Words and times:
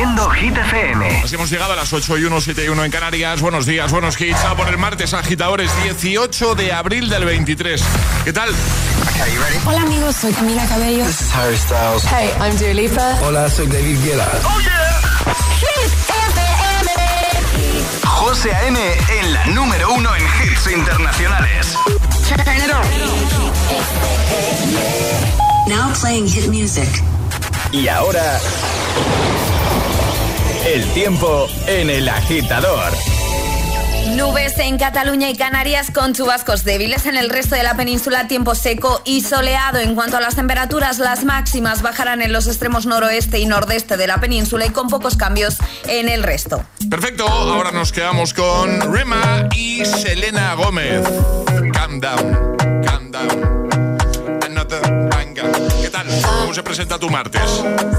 Haciendo 0.00 0.30
Hit 0.30 0.56
FM. 0.56 1.20
Así 1.24 1.34
hemos 1.34 1.50
llegado 1.50 1.74
a 1.74 1.76
las 1.76 1.92
8 1.92 2.16
y 2.16 2.24
1, 2.24 2.40
7 2.40 2.64
y 2.64 2.68
1 2.68 2.84
en 2.86 2.90
Canarias. 2.90 3.42
Buenos 3.42 3.66
días, 3.66 3.92
buenos 3.92 4.18
hits. 4.18 4.42
A 4.46 4.56
por 4.56 4.66
el 4.68 4.78
martes, 4.78 5.12
agitadores, 5.12 5.70
18 5.84 6.54
de 6.54 6.72
abril 6.72 7.10
del 7.10 7.26
23. 7.26 7.84
¿Qué 8.24 8.32
tal? 8.32 8.48
Hola 9.66 9.82
amigos, 9.82 10.16
soy 10.16 10.32
Camila 10.32 10.64
Cabello. 10.64 11.04
This 11.04 11.20
is 11.20 11.34
Harry 11.34 11.54
Styles. 11.54 12.02
Hey, 12.04 12.30
I'm 12.40 12.56
Dua 12.56 12.72
Lipa. 12.72 13.18
Hola, 13.22 13.50
soy 13.50 13.66
David 13.66 13.98
Guetta. 14.02 14.26
¡Oh, 14.42 14.60
yeah! 14.62 15.02
Hit 15.60 15.92
FM. 16.30 16.90
José 18.06 18.54
A.M. 18.54 18.80
en 19.20 19.32
la 19.34 19.46
número 19.48 19.92
uno 19.92 20.16
en 20.16 20.22
hits 20.22 20.66
internacionales. 20.66 21.76
Turn 22.26 22.40
it 22.56 22.72
on. 22.72 22.86
Now 25.68 25.92
playing 26.00 26.26
hit 26.26 26.48
music. 26.48 26.88
Y 27.70 27.86
ahora... 27.88 28.40
El 30.66 30.84
tiempo 30.92 31.48
en 31.66 31.88
el 31.88 32.08
agitador. 32.08 32.92
Nubes 34.10 34.58
en 34.58 34.76
Cataluña 34.76 35.30
y 35.30 35.36
Canarias 35.36 35.90
con 35.90 36.12
chubascos 36.12 36.64
débiles. 36.64 37.06
En 37.06 37.16
el 37.16 37.30
resto 37.30 37.54
de 37.54 37.62
la 37.62 37.76
península, 37.76 38.28
tiempo 38.28 38.54
seco 38.54 39.00
y 39.06 39.22
soleado. 39.22 39.78
En 39.78 39.94
cuanto 39.94 40.18
a 40.18 40.20
las 40.20 40.36
temperaturas, 40.36 40.98
las 40.98 41.24
máximas 41.24 41.80
bajarán 41.80 42.20
en 42.20 42.32
los 42.32 42.46
extremos 42.46 42.84
noroeste 42.84 43.38
y 43.38 43.46
nordeste 43.46 43.96
de 43.96 44.06
la 44.06 44.20
península 44.20 44.66
y 44.66 44.70
con 44.70 44.88
pocos 44.88 45.16
cambios 45.16 45.56
en 45.88 46.10
el 46.10 46.22
resto. 46.22 46.62
Perfecto, 46.90 47.26
ahora 47.26 47.70
nos 47.72 47.90
quedamos 47.90 48.34
con 48.34 48.92
Rema 48.92 49.48
y 49.56 49.84
Selena 49.86 50.54
Gómez. 50.54 51.08
Calm 51.72 52.00
down, 52.00 52.56
calm 52.84 53.10
down. 53.10 53.59
¿Cómo 56.40 56.54
se 56.54 56.62
presenta 56.62 56.98
tu 56.98 57.10
martes? 57.10 57.42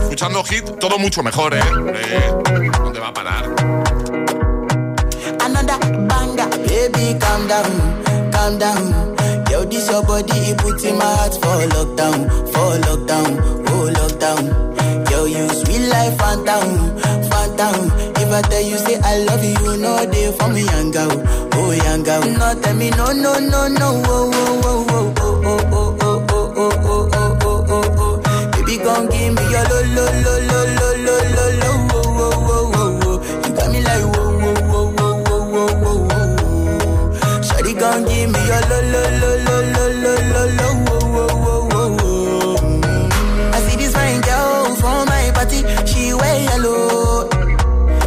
Escuchando 0.03 0.43
hit, 0.43 0.63
todo 0.79 0.97
mucho 0.97 1.21
mejor, 1.23 1.53
¿eh? 1.53 1.59
Eh, 1.93 2.31
¿Dónde 2.83 2.99
va 2.99 3.09
a 3.09 3.13
parar? 3.13 3.45
another 5.41 5.77
banger. 6.07 6.49
Baby, 6.67 7.19
calm 7.19 7.47
down, 7.47 8.31
calm 8.31 8.57
down. 8.59 9.15
Yo, 9.49 9.65
this 9.65 9.89
your 9.89 10.03
body, 10.03 10.37
it 10.51 10.57
puts 10.57 10.83
in 10.85 10.97
my 10.97 11.03
heart 11.03 11.33
for 11.33 11.59
lockdown, 11.75 12.29
for 12.53 12.71
lockdown, 12.87 13.29
oh 13.69 13.89
lockdown. 13.99 15.11
Yo, 15.11 15.25
you 15.25 15.47
sweet 15.49 15.87
life, 15.89 16.17
phantom, 16.17 16.99
phantom. 17.29 17.91
If 18.15 18.31
I 18.31 18.41
tell 18.43 18.61
you 18.61 18.77
say 18.77 18.97
I 19.03 19.17
love 19.25 19.43
you, 19.43 19.51
you 19.51 19.77
know 19.77 19.97
for 20.37 20.47
me, 20.49 20.63
young 20.63 20.91
girl, 20.91 21.11
oh 21.53 21.71
young 21.71 22.03
girl. 22.03 22.21
No, 22.21 22.61
tell 22.61 22.75
me 22.75 22.89
no, 22.91 23.11
no, 23.11 23.39
no, 23.39 23.67
no, 23.67 24.01
oh, 24.05 24.31
oh, 24.33 24.63
oh, 24.63 25.13
oh, 25.17 25.20
gon' 28.83 29.07
give 29.09 29.33
me 29.33 29.43
your 29.51 29.63
lo, 29.69 29.79
lo, 29.95 30.05
lo, 30.23 30.33
lo, 30.49 30.59
lo, 30.77 30.87
lo, 31.05 31.15
lo, 31.35 31.45
lo, 31.61 31.71
oh, 31.93 32.17
oh, 32.17 32.49
oh, 32.51 32.71
oh, 32.75 32.99
oh. 33.05 33.17
You 33.47 33.53
got 33.55 33.67
me 33.71 33.79
like 33.81 34.05
whoa, 34.15 34.29
whoa, 34.41 34.53
whoa, 34.69 34.85
whoa, 34.97 35.13
whoa, 35.23 35.43
whoa, 35.53 35.73
whoa, 35.83 35.97
whoa. 36.07 37.41
Shawty 37.41 37.73
gon' 37.79 38.05
give 38.05 38.29
me 38.31 38.39
your 38.49 38.61
lo, 38.69 38.77
lo, 38.93 39.01
lo, 39.21 39.31
lo, 39.45 39.55
lo, 39.73 39.83
lo, 40.03 40.13
lo, 40.33 40.43
lo, 40.57 40.67
whoa, 40.85 40.99
whoa, 41.13 41.33
whoa, 41.43 41.61
whoa, 41.71 41.89
whoa. 41.97 43.51
I 43.53 43.59
see 43.67 43.75
this 43.77 43.93
fine 43.93 44.21
girl 44.21 44.75
from 44.75 45.07
my 45.07 45.31
party, 45.33 45.59
she 45.85 46.13
wear 46.13 46.35
yellow. 46.43 47.29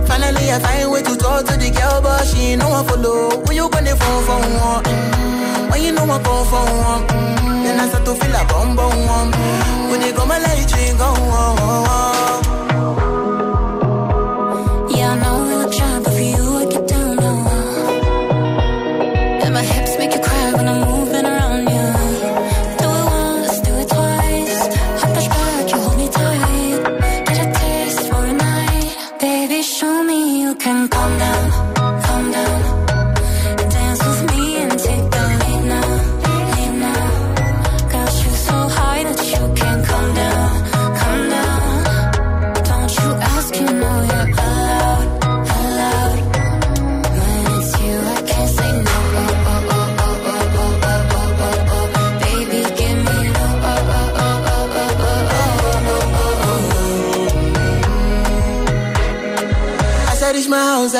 Finally, 0.06 0.50
I 0.53 0.59
find 0.61 0.91
way 0.91 1.03
to 1.03 1.16
talk 1.16 1.44
to 1.47 1.56
the 1.56 1.70
girl, 1.70 2.00
but 2.03 2.25
she 2.27 2.56
no 2.56 2.69
one 2.69 2.86
follow. 2.86 3.42
When 3.44 3.56
you 3.56 3.69
gonna 3.70 3.97
phone 3.97 4.25
for 4.25 4.38
one? 4.41 4.84
Mm, 4.84 5.53
When 5.75 5.83
you 5.83 5.91
know 5.91 6.05
I 6.05 6.22
come 6.22 6.47
for 6.47 6.62
one? 6.86 7.05
Then 7.64 7.80
I 7.80 7.89
start 7.89 8.05
to 8.05 8.14
feel 8.14 8.30
a 8.30 8.44
bum 8.47 8.77
bum 8.77 8.94
one. 9.08 9.33
When 9.91 9.98
they 9.98 10.12
go 10.12 10.25
my 10.25 10.39
light, 10.39 10.70
you 10.70 10.97
go 10.97 11.05
on. 11.05 12.44
Yeah, 12.44 12.53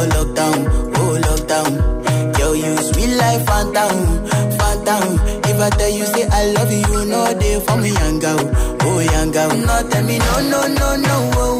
for 0.00 0.06
lockdown, 0.16 0.58
oh 0.96 1.18
lockdown. 1.26 2.38
Yo, 2.38 2.52
you 2.52 2.76
sweet 2.78 3.14
life, 3.16 3.44
phantom, 3.46 4.26
phantom. 4.58 5.20
If 5.44 5.60
I 5.60 5.70
tell 5.70 5.90
you 5.90 6.06
say 6.06 6.26
I 6.30 6.52
love 6.52 6.72
you, 6.72 6.78
you 6.78 7.04
know 7.04 7.34
they 7.34 7.60
for 7.60 7.76
me, 7.76 7.90
young 7.92 8.18
girl, 8.18 8.40
oh 8.82 8.98
young 9.00 9.30
girl. 9.30 9.50
No, 9.56 9.88
tell 9.90 10.04
me 10.04 10.18
no, 10.18 10.40
no, 10.52 10.60
no, 10.68 10.96
no, 10.96 11.16
oh, 11.36 11.36
oh, 11.36 11.58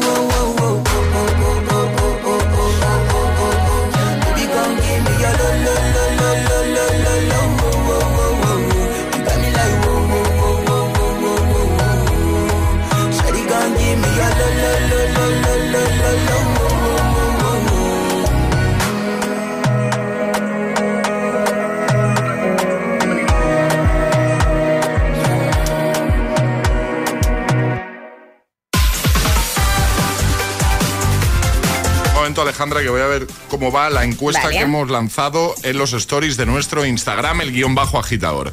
Alejandra, 32.61 32.83
que 32.83 32.89
voy 32.89 33.01
a 33.01 33.07
ver 33.07 33.27
cómo 33.49 33.71
va 33.71 33.89
la 33.89 34.03
encuesta 34.03 34.43
Vale. 34.43 34.57
que 34.57 34.61
hemos 34.63 34.87
lanzado 34.91 35.55
en 35.63 35.79
los 35.79 35.93
stories 35.93 36.37
de 36.37 36.45
nuestro 36.45 36.85
Instagram, 36.85 37.41
el 37.41 37.51
guion 37.51 37.73
bajo 37.73 37.97
agitador. 37.97 38.51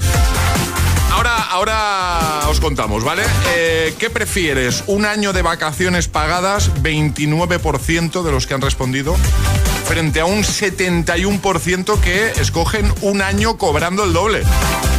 Ahora, 1.13 1.37
ahora 1.51 2.41
os 2.49 2.59
contamos, 2.59 3.05
¿vale? 3.05 3.23
Eh, 3.55 3.95
¿Qué 3.99 4.09
prefieres? 4.09 4.83
¿Un 4.87 5.05
año 5.05 5.35
de 5.35 5.43
vacaciones 5.43 6.09
pagadas? 6.09 6.71
29% 6.83 8.23
de 8.23 8.33
los 8.33 8.47
que 8.47 8.55
han 8.55 8.63
respondido, 8.63 9.15
frente 9.87 10.21
a 10.21 10.25
un 10.25 10.43
71% 10.43 12.01
que 12.01 12.31
escogen 12.41 12.91
un 13.03 13.21
año 13.21 13.59
cobrando 13.59 14.05
el 14.05 14.15
doble. 14.15 14.43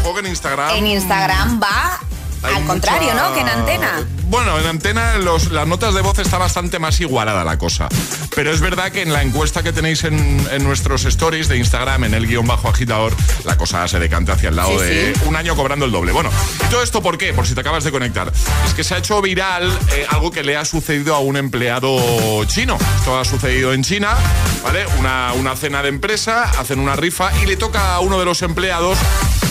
Que 0.04 0.20
en 0.20 0.28
Instagram. 0.28 0.76
En 0.76 0.86
Instagram 0.88 1.60
va 1.64 2.00
al 2.44 2.64
contrario, 2.66 3.12
mucha- 3.14 3.30
¿no? 3.30 3.34
Que 3.34 3.42
en 3.42 3.50
antena. 3.50 4.08
Bueno, 4.30 4.60
en 4.60 4.68
antena 4.68 5.18
los- 5.18 5.50
las 5.52 5.66
notas 5.68 5.96
de 5.96 6.02
voz 6.02 6.20
está 6.20 6.38
bastante 6.38 6.78
más 6.78 7.00
igualada 7.02 7.44
la 7.44 7.58
cosa. 7.58 7.90
Pero 8.36 8.52
es 8.52 8.62
verdad 8.62 8.92
que 8.92 9.02
en 9.02 9.12
la 9.12 9.24
encuesta 9.24 9.64
que 9.64 9.74
tenéis 9.74 10.04
en, 10.04 10.48
en 10.52 10.64
nuestros 10.64 11.04
stories 11.06 11.48
de 11.48 11.58
Instagram, 11.58 12.04
en 12.04 12.14
el 12.14 12.28
guion 12.28 12.46
bajo 12.46 12.70
agitador, 12.70 13.14
la 13.44 13.58
cosa 13.58 13.88
se 13.88 13.98
decanta 14.00 14.34
hacia 14.34 14.50
el 14.50 14.56
lado 14.56 14.78
Sí, 14.80 14.86
de 14.86 15.14
sí. 15.16 15.22
un 15.26 15.36
año 15.36 15.56
cobrando 15.56 15.86
el 15.86 15.92
doble. 15.92 16.12
Bueno, 16.12 16.30
¿y 16.64 16.70
todo 16.70 16.84
esto 16.84 17.02
por 17.02 17.18
qué? 17.18 17.34
Por 17.34 17.48
si 17.48 17.56
te 17.56 17.62
acabas 17.62 17.84
de 17.84 17.92
conectar. 17.92 18.32
Es 18.68 18.74
que 18.76 18.84
se 18.84 18.94
ha 18.94 19.00
hecho 19.00 19.20
viral 19.22 19.76
eh, 19.94 20.06
algo 20.10 20.30
que 20.30 20.44
le 20.44 20.56
ha 20.56 20.64
sucedido 20.64 21.16
a 21.16 21.20
un 21.20 21.36
empleado 21.36 22.00
chino. 22.46 22.78
Esto 23.00 23.18
ha 23.20 23.26
sucedido 23.26 23.74
en 23.74 23.84
China, 23.84 24.16
¿vale? 24.64 24.86
Una, 25.00 25.34
una 25.34 25.56
cena 25.56 25.82
de 25.82 25.90
empresa, 25.90 26.44
hacen 26.60 26.80
una 26.80 26.96
rifa 26.96 27.32
y 27.42 27.48
le 27.48 27.58
toca 27.58 27.96
a 27.96 28.00
uno 28.00 28.20
de 28.20 28.26
los 28.26 28.44
empleados 28.44 28.98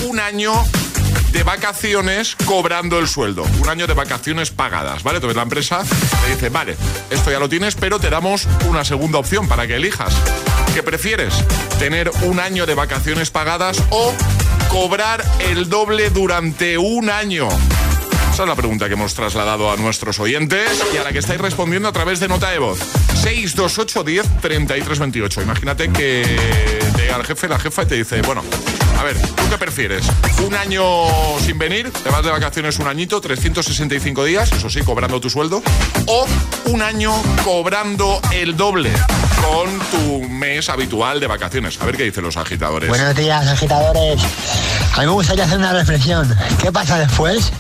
un 0.07 0.21
año 0.21 0.53
de 1.33 1.43
vacaciones 1.43 2.37
cobrando 2.45 2.99
el 2.99 3.09
sueldo. 3.09 3.45
Un 3.61 3.69
año 3.69 3.87
de 3.87 3.95
vacaciones 3.95 4.51
pagadas, 4.51 5.03
¿vale? 5.03 5.17
Entonces 5.17 5.37
la 5.37 5.43
empresa 5.43 5.85
te 5.85 6.31
dice, 6.31 6.49
vale, 6.49 6.77
esto 7.11 7.31
ya 7.31 7.39
lo 7.39 7.49
tienes, 7.49 7.75
pero 7.75 7.99
te 7.99 8.11
damos 8.11 8.47
una 8.67 8.85
segunda 8.85 9.19
opción 9.19 9.49
para 9.49 9.67
que 9.67 9.77
elijas. 9.77 10.15
¿Qué 10.75 10.83
prefieres? 10.83 11.35
¿Tener 11.79 12.11
un 12.23 12.41
año 12.41 12.67
de 12.67 12.75
vacaciones 12.75 13.31
pagadas 13.31 13.83
o 13.91 14.15
cobrar 14.69 15.25
el 15.41 15.69
doble 15.69 16.11
durante 16.11 16.79
un 16.79 17.11
año? 17.11 17.49
Esa 18.33 18.45
es 18.45 18.49
la 18.49 18.57
pregunta 18.57 18.87
que 18.87 18.95
hemos 18.95 19.15
trasladado 19.15 19.73
a 19.73 19.77
nuestros 19.77 20.21
oyentes 20.21 20.85
y 20.95 20.97
a 20.97 21.03
la 21.03 21.13
que 21.13 21.19
estáis 21.19 21.41
respondiendo 21.41 21.89
a 21.89 21.93
través 21.93 22.21
de 22.21 22.29
nota 22.29 22.51
de 22.51 22.59
voz. 22.59 22.79
628 23.23 24.05
10 24.05 24.41
33 24.41 24.99
28. 24.99 25.43
Imagínate 25.43 25.89
que 25.91 26.39
llega 26.97 27.17
el 27.17 27.25
jefe, 27.25 27.49
la 27.49 27.59
jefa 27.59 27.83
y 27.83 27.87
te 27.87 27.95
dice, 27.97 28.23
bueno, 28.23 28.45
a 28.99 29.05
ver, 29.05 29.17
¿tú 29.17 29.49
qué 29.49 29.57
prefieres? 29.57 30.05
¿Un 30.45 30.55
año 30.55 30.83
sin 31.45 31.57
venir? 31.57 31.91
¿Te 31.93 32.11
vas 32.11 32.25
de 32.25 32.31
vacaciones 32.31 32.79
un 32.81 32.89
añito, 32.89 33.21
365 33.21 34.25
días, 34.25 34.51
eso 34.51 34.69
sí, 34.69 34.81
cobrando 34.83 35.21
tu 35.21 35.31
sueldo? 35.31 35.63
¿O 36.07 36.27
un 36.65 36.83
año 36.83 37.13
cobrando 37.45 38.21
el 38.33 38.57
doble 38.57 38.91
con 39.41 39.79
tu 39.91 40.29
mes 40.29 40.69
habitual 40.69 41.21
de 41.21 41.29
vacaciones? 41.29 41.81
A 41.81 41.87
ver 41.87 41.97
qué 41.97 42.03
dicen 42.03 42.25
los 42.25 42.37
agitadores. 42.37 42.89
Buenos 42.89 43.15
días, 43.15 43.47
agitadores. 43.47 44.21
A 44.95 45.01
mí 45.01 45.07
me 45.07 45.13
gustaría 45.13 45.45
hacer 45.45 45.59
una 45.59 45.73
reflexión. 45.73 46.37
¿Qué 46.61 46.73
pasa 46.73 46.99
después? 46.99 47.53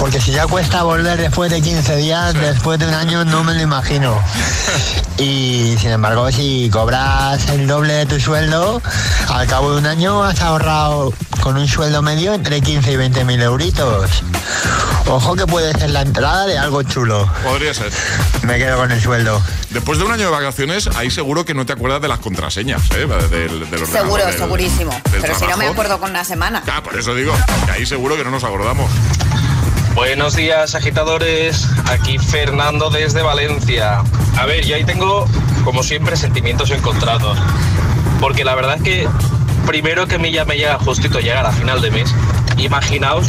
Porque 0.00 0.20
si 0.20 0.32
ya 0.32 0.46
cuesta 0.46 0.82
volver 0.82 1.20
después 1.20 1.50
de 1.52 1.60
15 1.60 1.96
días, 1.96 2.34
después 2.34 2.78
de 2.80 2.86
un 2.88 2.94
año 2.94 3.24
no 3.24 3.44
me 3.44 3.54
lo 3.54 3.60
imagino. 3.60 4.18
Y 5.18 5.76
sin 5.78 5.90
embargo, 5.90 6.32
si 6.32 6.70
cobras 6.72 7.46
el 7.50 7.66
doble 7.66 7.92
de 7.92 8.06
tu 8.06 8.18
sueldo, 8.18 8.80
al 9.28 9.46
cabo 9.46 9.72
de 9.72 9.78
un 9.80 9.86
año 9.86 10.24
has 10.24 10.40
ahorrado 10.40 11.12
con 11.42 11.58
un 11.58 11.68
sueldo 11.68 12.00
medio 12.00 12.32
entre 12.32 12.62
15 12.62 12.92
y 12.92 12.96
20 12.96 13.24
mil 13.26 13.42
euritos. 13.42 14.22
Ojo 15.08 15.36
que 15.36 15.46
puede 15.46 15.72
ser 15.78 15.90
la 15.90 16.00
entrada 16.00 16.46
de 16.46 16.56
algo 16.56 16.82
chulo. 16.84 17.30
Podría 17.44 17.74
ser. 17.74 17.92
Me 18.44 18.56
quedo 18.56 18.78
con 18.78 18.90
el 18.92 19.02
sueldo. 19.02 19.42
Después 19.68 19.98
de 19.98 20.06
un 20.06 20.12
año 20.12 20.24
de 20.24 20.30
vacaciones, 20.30 20.88
ahí 20.96 21.10
seguro 21.10 21.44
que 21.44 21.52
no 21.52 21.66
te 21.66 21.74
acuerdas 21.74 22.00
de 22.00 22.08
las 22.08 22.20
contraseñas, 22.20 22.80
¿eh? 22.92 23.06
Del, 23.06 23.28
del 23.28 23.60
ordenador, 23.60 23.86
Seguro, 23.88 24.24
del- 24.24 24.38
segurísimo. 24.38 24.92
del 25.12 25.20
Pero 25.20 25.38
si 25.38 25.46
no 25.46 25.58
me 25.58 25.66
acuerdo 25.68 25.98
con 26.00 26.08
una 26.08 26.24
semana. 26.24 26.62
Ah, 26.66 26.82
por 26.82 26.98
eso 26.98 27.14
digo, 27.14 27.34
que 27.66 27.72
ahí 27.72 27.84
seguro 27.84 28.16
que 28.16 28.24
no 28.24 28.30
nos 28.30 28.42
acordamos. 28.44 28.90
Buenos 30.00 30.34
días, 30.34 30.74
agitadores. 30.74 31.68
Aquí 31.90 32.18
Fernando 32.18 32.88
desde 32.88 33.20
Valencia. 33.20 34.02
A 34.38 34.46
ver, 34.46 34.64
yo 34.64 34.74
ahí 34.76 34.84
tengo, 34.84 35.26
como 35.62 35.82
siempre, 35.82 36.16
sentimientos 36.16 36.70
encontrados. 36.70 37.36
Porque 38.18 38.42
la 38.42 38.54
verdad 38.54 38.76
es 38.76 38.82
que 38.82 39.08
primero 39.66 40.06
que 40.06 40.14
a 40.14 40.18
mí 40.18 40.32
ya 40.32 40.46
me 40.46 40.56
llega 40.56 40.78
justito 40.78 41.20
llegar 41.20 41.44
a 41.44 41.52
final 41.52 41.82
de 41.82 41.90
mes. 41.90 42.14
Imaginaos 42.56 43.26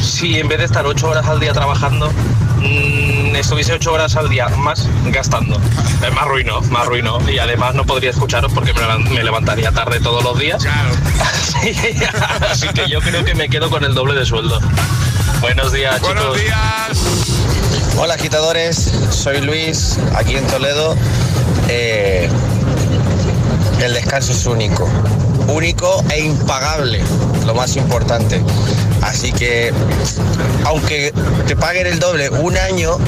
si 0.00 0.40
en 0.40 0.48
vez 0.48 0.58
de 0.58 0.64
estar 0.64 0.84
ocho 0.86 1.08
horas 1.08 1.26
al 1.28 1.38
día 1.38 1.52
trabajando, 1.52 2.10
mm, 2.58 3.36
estuviese 3.36 3.72
ocho 3.74 3.92
horas 3.92 4.16
al 4.16 4.28
día 4.28 4.48
más 4.48 4.88
gastando. 5.06 5.54
Eh, 5.56 6.10
me 6.12 6.20
arruinó, 6.20 6.60
me 6.62 6.78
arruinó. 6.80 7.18
Y 7.30 7.38
además 7.38 7.74
no 7.76 7.84
podría 7.84 8.10
escucharos 8.10 8.52
porque 8.52 8.74
me 8.74 8.80
levan- 8.80 9.08
me 9.08 9.22
levantaría 9.22 9.70
tarde 9.70 10.00
todos 10.00 10.24
los 10.24 10.36
días. 10.36 10.62
Claro. 10.64 10.90
Así 12.50 12.66
que 12.70 12.88
yo 12.90 13.00
creo 13.00 13.24
que 13.24 13.36
me 13.36 13.48
quedo 13.48 13.70
con 13.70 13.84
el 13.84 13.94
doble 13.94 14.14
de 14.18 14.26
sueldo. 14.26 14.58
Buenos 15.40 15.72
días, 15.72 16.00
Buenos 16.00 16.24
chicos. 16.24 16.40
días. 16.40 16.98
Hola 17.98 18.14
agitadores, 18.14 18.90
soy 19.10 19.40
Luis, 19.40 19.98
aquí 20.14 20.36
en 20.36 20.46
Toledo. 20.46 20.96
Eh, 21.68 22.28
el 23.82 23.94
descanso 23.94 24.32
es 24.32 24.46
único, 24.46 24.88
único 25.48 26.02
e 26.10 26.20
impagable, 26.20 27.02
lo 27.44 27.54
más 27.54 27.76
importante. 27.76 28.40
Así 29.02 29.32
que, 29.32 29.72
aunque 30.64 31.12
te 31.46 31.56
paguen 31.56 31.86
el 31.86 31.98
doble 31.98 32.30
un 32.30 32.56
año, 32.56 32.98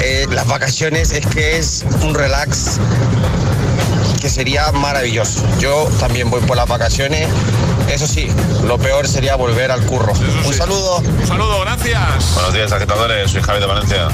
eh, 0.00 0.26
las 0.30 0.46
vacaciones 0.46 1.12
es 1.12 1.26
que 1.26 1.58
es 1.58 1.84
un 2.02 2.14
relax 2.14 2.78
que 4.20 4.28
sería 4.28 4.70
maravilloso. 4.72 5.42
Yo 5.58 5.88
también 6.00 6.30
voy 6.30 6.40
por 6.42 6.56
las 6.56 6.68
vacaciones. 6.68 7.28
Eso 7.88 8.06
sí, 8.06 8.28
lo 8.66 8.78
peor 8.78 9.06
sería 9.06 9.36
volver 9.36 9.70
al 9.70 9.84
curro. 9.84 10.12
Un 10.12 10.52
sí. 10.52 10.54
saludo. 10.54 10.98
Un 10.98 11.26
saludo, 11.26 11.60
gracias. 11.60 12.34
Buenos 12.34 12.52
días, 12.52 12.72
agitadores. 12.72 13.30
Soy 13.30 13.42
Javi 13.42 13.60
de 13.60 13.66
Valencia. 13.66 14.08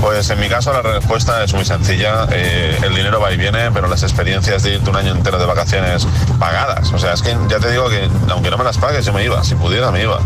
Pues 0.00 0.28
en 0.28 0.40
mi 0.40 0.48
caso 0.48 0.72
la 0.72 0.82
respuesta 0.82 1.44
es 1.44 1.54
muy 1.54 1.64
sencilla. 1.64 2.26
Eh, 2.30 2.78
el 2.82 2.94
dinero 2.94 3.20
va 3.20 3.32
y 3.32 3.36
viene, 3.36 3.70
pero 3.70 3.88
las 3.88 4.02
experiencias 4.02 4.62
de 4.62 4.74
irte 4.74 4.90
un 4.90 4.96
año 4.96 5.12
entero 5.12 5.38
de 5.38 5.46
vacaciones 5.46 6.06
pagadas. 6.38 6.92
O 6.92 6.98
sea, 6.98 7.12
es 7.12 7.22
que 7.22 7.36
ya 7.48 7.58
te 7.58 7.70
digo 7.70 7.88
que 7.88 8.08
aunque 8.28 8.50
no 8.50 8.58
me 8.58 8.64
las 8.64 8.76
pagues, 8.78 9.04
yo 9.06 9.12
me 9.12 9.24
iba. 9.24 9.42
Si 9.44 9.54
pudiera, 9.54 9.90
me 9.90 10.02
iba. 10.02 10.18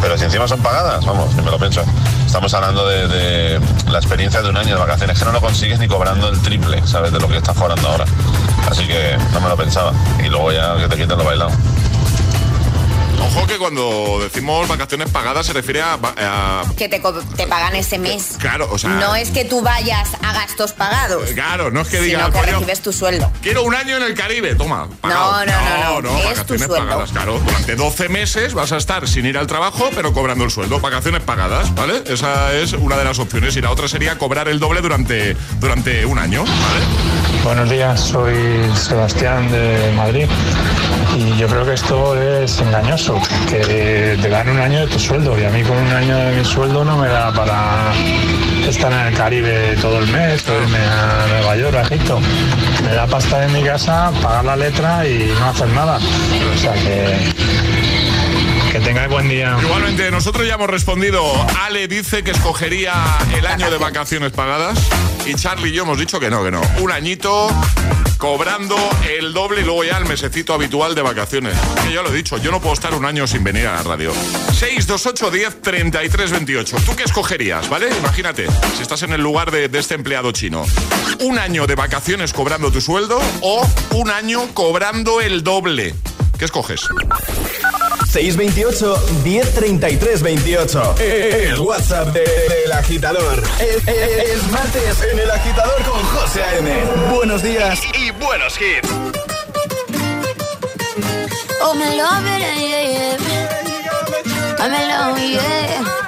Pero 0.00 0.16
si 0.16 0.24
encima 0.24 0.46
son 0.46 0.60
pagadas, 0.60 1.04
vamos, 1.04 1.34
ni 1.34 1.42
me 1.42 1.50
lo 1.50 1.58
pienso. 1.58 1.82
Estamos 2.24 2.54
hablando 2.54 2.86
de, 2.86 3.08
de 3.08 3.60
la 3.90 3.98
experiencia 3.98 4.40
de 4.42 4.48
un 4.48 4.56
año 4.56 4.74
de 4.74 4.80
vacaciones, 4.80 5.18
que 5.18 5.24
no 5.24 5.32
lo 5.32 5.40
consigues 5.40 5.78
ni 5.78 5.88
cobrando 5.88 6.28
el 6.28 6.40
triple, 6.40 6.86
¿sabes? 6.86 7.12
De 7.12 7.18
lo 7.18 7.26
que 7.26 7.38
estás 7.38 7.56
cobrando 7.56 7.88
ahora. 7.88 8.04
Así 8.70 8.86
que 8.86 9.16
no 9.32 9.40
me 9.40 9.48
lo 9.48 9.56
pensaba. 9.56 9.92
Y 10.24 10.28
luego 10.28 10.52
ya 10.52 10.76
que 10.76 10.88
te 10.88 10.96
quiten 10.96 11.18
lo 11.18 11.24
bailado. 11.24 11.50
Ojo 13.20 13.46
que 13.46 13.58
cuando 13.58 14.18
decimos 14.22 14.66
vacaciones 14.68 15.10
pagadas 15.10 15.46
se 15.46 15.52
refiere 15.52 15.82
a... 15.82 15.94
a- 15.94 16.62
Que 16.76 16.88
te, 16.88 17.00
te 17.36 17.46
pagan 17.46 17.74
ese 17.76 17.98
mes. 17.98 18.36
claro, 18.38 18.68
o 18.70 18.78
sea... 18.78 18.90
No 18.90 19.14
es 19.14 19.30
que 19.30 19.44
tú 19.44 19.60
vayas 19.60 20.10
a 20.22 20.32
gastos 20.32 20.72
pagados, 20.72 21.30
Claro, 21.30 21.70
no 21.70 21.80
es 21.82 21.88
que 21.88 22.00
digas... 22.00 22.22
sino 22.26 22.32
que 22.32 22.38
"Coño, 22.40 22.58
recibes 22.58 22.80
tu 22.80 22.92
sueldo. 22.92 23.30
Quiero 23.42 23.62
un 23.64 23.74
año 23.74 23.96
en 23.96 24.02
el 24.04 24.14
Caribe, 24.14 24.54
toma. 24.54 24.88
pagado". 25.00 25.44
No, 25.46 25.52
no, 25.52 26.00
no, 26.00 26.02
no, 26.02 26.16
es 26.18 26.22
tu 26.22 26.28
vacaciones 26.54 26.66
sueldo. 26.66 26.86
pagadas, 26.88 27.12
claro. 27.12 27.38
Durante 27.44 27.76
12 27.76 28.08
meses 28.08 28.54
vas 28.54 28.72
a 28.72 28.76
estar 28.76 29.06
sin 29.08 29.26
ir 29.26 29.36
al 29.36 29.46
trabajo, 29.46 29.90
pero 29.94 30.12
cobrando 30.12 30.44
el 30.44 30.50
sueldo. 30.50 30.80
Vacaciones 30.80 31.22
pagadas, 31.22 31.74
¿vale? 31.74 32.02
Esa 32.06 32.52
es 32.54 32.72
una 32.72 32.96
de 32.96 33.04
las 33.04 33.18
opciones. 33.18 33.56
Y 33.56 33.60
la 33.60 33.70
otra 33.70 33.88
sería 33.88 34.16
cobrar 34.18 34.48
el 34.48 34.58
doble 34.60 34.80
durante, 34.80 35.36
durante 35.60 36.06
un 36.06 36.18
año, 36.18 36.44
¿vale? 36.44 36.84
Buenos 37.44 37.68
días, 37.70 38.00
soy 38.00 38.34
Sebastián 38.76 39.50
de 39.50 39.92
Madrid 39.96 40.26
y 41.16 41.36
yo 41.36 41.46
creo 41.46 41.64
que 41.64 41.74
esto 41.74 42.20
es 42.20 42.60
engañoso, 42.60 43.20
que 43.48 44.16
te 44.20 44.28
dan 44.28 44.48
un 44.48 44.60
año 44.60 44.80
de 44.80 44.86
tu 44.86 44.98
sueldo 44.98 45.38
y 45.38 45.44
a 45.44 45.50
mí 45.50 45.62
con 45.62 45.76
un 45.76 45.92
año 45.92 46.16
de 46.16 46.36
mi 46.36 46.44
sueldo 46.44 46.84
no 46.84 46.96
me 46.96 47.08
da 47.08 47.32
para 47.32 47.92
estar 48.68 48.92
en 48.92 49.06
el 49.08 49.14
Caribe 49.14 49.76
todo 49.80 49.98
el 49.98 50.08
mes 50.08 50.46
o 50.48 50.62
irme 50.62 50.78
a 50.78 51.26
Nueva 51.28 51.56
York, 51.56 51.76
a 51.76 51.82
Egipto. 51.82 52.20
Me 52.84 52.94
da 52.94 53.06
para 53.06 53.24
estar 53.24 53.42
en 53.42 53.52
mi 53.52 53.62
casa, 53.62 54.12
pagar 54.22 54.44
la 54.44 54.56
letra 54.56 55.06
y 55.06 55.32
no 55.38 55.46
hacer 55.46 55.68
nada. 55.68 55.98
O 55.98 56.58
sea 56.58 56.74
que 56.74 57.34
que 58.72 58.80
tengáis 58.80 59.08
buen 59.08 59.28
día. 59.28 59.56
Igualmente, 59.62 60.10
nosotros 60.10 60.46
ya 60.46 60.54
hemos 60.54 60.68
respondido. 60.68 61.22
Ale 61.64 61.88
dice 61.88 62.22
que 62.22 62.32
escogería 62.32 62.92
el 63.36 63.46
año 63.46 63.70
de 63.70 63.78
vacaciones 63.78 64.32
pagadas. 64.32 64.78
Y 65.26 65.34
Charlie 65.34 65.70
y 65.70 65.72
yo 65.72 65.84
hemos 65.84 65.98
dicho 65.98 66.20
que 66.20 66.28
no, 66.28 66.44
que 66.44 66.50
no. 66.50 66.60
Un 66.80 66.92
añito 66.92 67.48
cobrando 68.18 68.76
el 69.08 69.32
doble 69.32 69.62
y 69.62 69.64
luego 69.64 69.84
ya 69.84 69.96
el 69.96 70.04
mesecito 70.04 70.52
habitual 70.52 70.94
de 70.94 71.02
vacaciones. 71.02 71.56
Que 71.82 71.92
yo 71.92 72.02
lo 72.02 72.10
he 72.10 72.16
dicho, 72.16 72.36
yo 72.36 72.50
no 72.50 72.60
puedo 72.60 72.74
estar 72.74 72.92
un 72.94 73.04
año 73.04 73.26
sin 73.26 73.44
venir 73.44 73.66
a 73.68 73.76
la 73.76 73.82
radio. 73.82 74.12
628 74.52 75.30
10 75.30 75.62
33 75.62 76.30
28. 76.32 76.76
¿Tú 76.84 76.96
qué 76.96 77.04
escogerías, 77.04 77.68
vale? 77.68 77.88
Imagínate, 77.96 78.46
si 78.76 78.82
estás 78.82 79.02
en 79.04 79.12
el 79.12 79.22
lugar 79.22 79.50
de 79.50 79.70
este 79.78 79.94
empleado 79.94 80.32
chino. 80.32 80.66
Un 81.20 81.38
año 81.38 81.66
de 81.66 81.76
vacaciones 81.76 82.32
cobrando 82.32 82.70
tu 82.70 82.80
sueldo 82.80 83.20
o 83.40 83.66
un 83.92 84.10
año 84.10 84.48
cobrando 84.52 85.20
el 85.20 85.42
doble. 85.42 85.94
¿Qué 86.38 86.44
escoges? 86.44 86.82
628 88.12 88.96
1033 89.22 90.22
28. 90.22 90.94
El 90.98 91.60
WhatsApp 91.60 92.08
de- 92.14 92.20
del 92.24 92.72
agitador. 92.72 93.42
Es, 93.60 93.86
es- 93.86 94.30
es 94.30 94.50
martes 94.50 95.02
en 95.12 95.18
el 95.18 95.30
agitador 95.30 95.82
con 95.82 96.02
José 96.04 96.42
A.M. 96.42 96.70
Buenos 97.14 97.42
días 97.42 97.80
y 97.94 98.10
buenos 98.12 98.54
hits. 98.60 98.88
Oh, 101.62 101.74
me 101.74 101.96
love 101.96 102.24
it, 102.24 102.38
yeah, 102.40 102.82
yeah. 102.82 103.16
I'm 104.58 104.72
in 104.72 104.88
love, 104.88 105.18
yeah. 105.20 106.07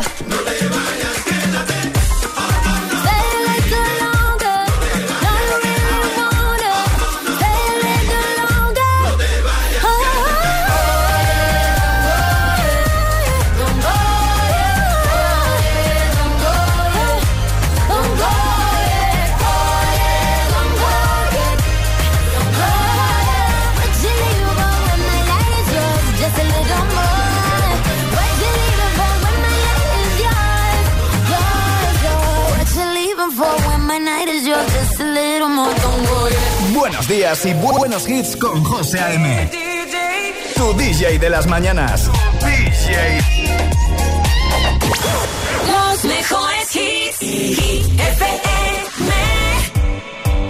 Uh. 0.00 0.37
días 37.28 37.44
y 37.46 37.52
buenos 37.54 38.08
hits 38.08 38.36
con 38.36 38.64
José 38.64 39.00
A.M. 39.00 39.50
Tu 40.54 40.72
DJ 40.74 41.18
de 41.18 41.28
las 41.28 41.46
mañanas. 41.46 42.10
DJ. 42.40 43.20
Los 45.66 46.04
mejores 46.04 46.76
hits. 46.76 47.22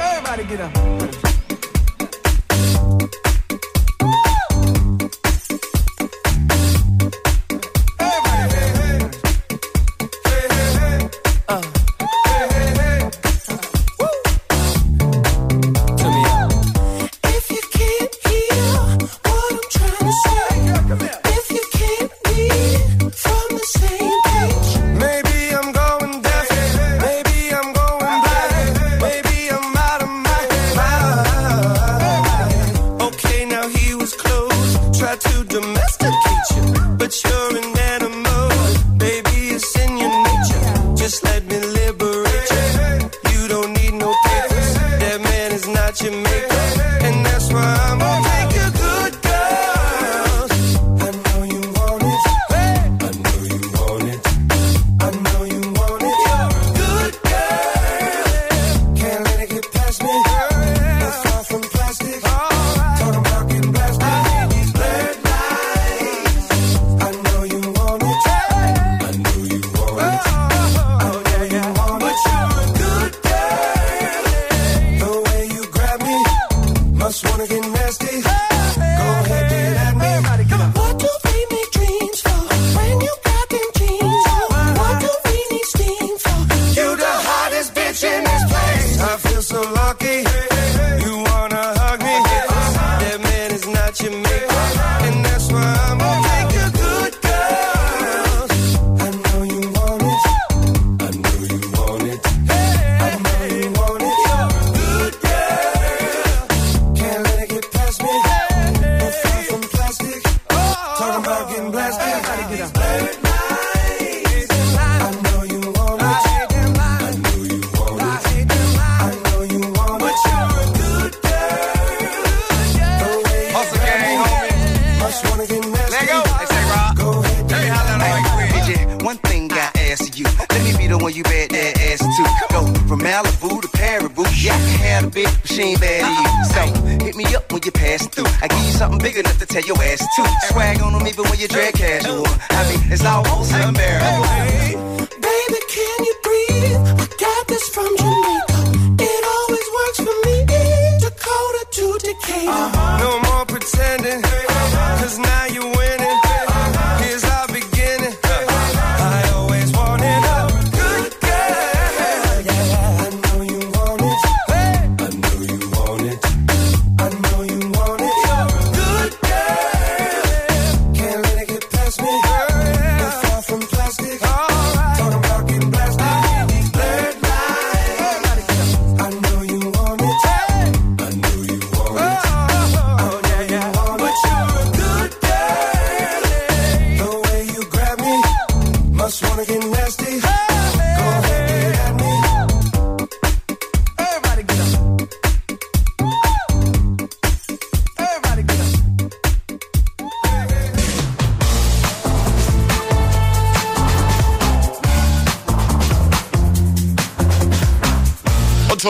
Everybody 0.00 0.44
get 0.44 0.60
up. 0.60 1.17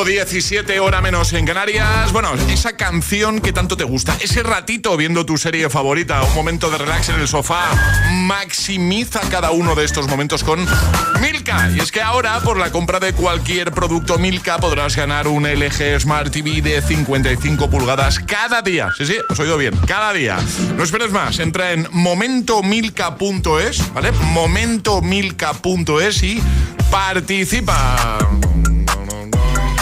8.17 0.04 0.78
hora 0.78 1.00
menos 1.00 1.32
en 1.32 1.44
Canarias. 1.44 2.12
Bueno, 2.12 2.32
esa 2.48 2.76
canción 2.76 3.40
que 3.40 3.52
tanto 3.52 3.76
te 3.76 3.82
gusta, 3.82 4.16
ese 4.20 4.44
ratito 4.44 4.96
viendo 4.96 5.26
tu 5.26 5.36
serie 5.38 5.68
favorita, 5.68 6.22
un 6.22 6.34
momento 6.36 6.70
de 6.70 6.78
relax 6.78 7.08
en 7.08 7.20
el 7.20 7.26
sofá, 7.26 7.64
maximiza 8.12 9.20
cada 9.28 9.50
uno 9.50 9.74
de 9.74 9.84
estos 9.84 10.06
momentos 10.06 10.44
con 10.44 10.64
Milka. 11.20 11.68
Y 11.74 11.80
es 11.80 11.90
que 11.90 12.00
ahora, 12.00 12.38
por 12.40 12.58
la 12.58 12.70
compra 12.70 13.00
de 13.00 13.12
cualquier 13.12 13.72
producto 13.72 14.18
Milka, 14.18 14.58
podrás 14.58 14.94
ganar 14.94 15.26
un 15.26 15.48
LG 15.48 15.98
Smart 15.98 16.32
TV 16.32 16.62
de 16.62 16.80
55 16.80 17.68
pulgadas 17.68 18.20
cada 18.20 18.62
día. 18.62 18.90
Sí, 18.96 19.04
sí, 19.04 19.16
os 19.28 19.40
oído 19.40 19.58
bien, 19.58 19.74
cada 19.88 20.12
día. 20.12 20.38
No 20.76 20.84
esperes 20.84 21.10
más, 21.10 21.40
entra 21.40 21.72
en 21.72 21.88
momentomilka.es, 21.90 23.92
¿vale? 23.92 24.12
Momentomilka.es 24.12 26.22
y 26.22 26.40
participa. 26.88 28.37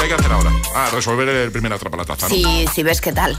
¿Qué 0.07 0.13
hay 0.13 0.19
que 0.19 0.25
hacer 0.25 0.33
ahora? 0.33 0.53
Ah, 0.73 0.89
resolver 0.93 1.29
el 1.29 1.51
primer 1.51 1.73
atrapalataza, 1.73 2.29
¿no? 2.29 2.35
Sí, 2.35 2.65
sí 2.73 2.85
ves 2.85 3.01
qué 3.01 3.13
tal. 3.13 3.37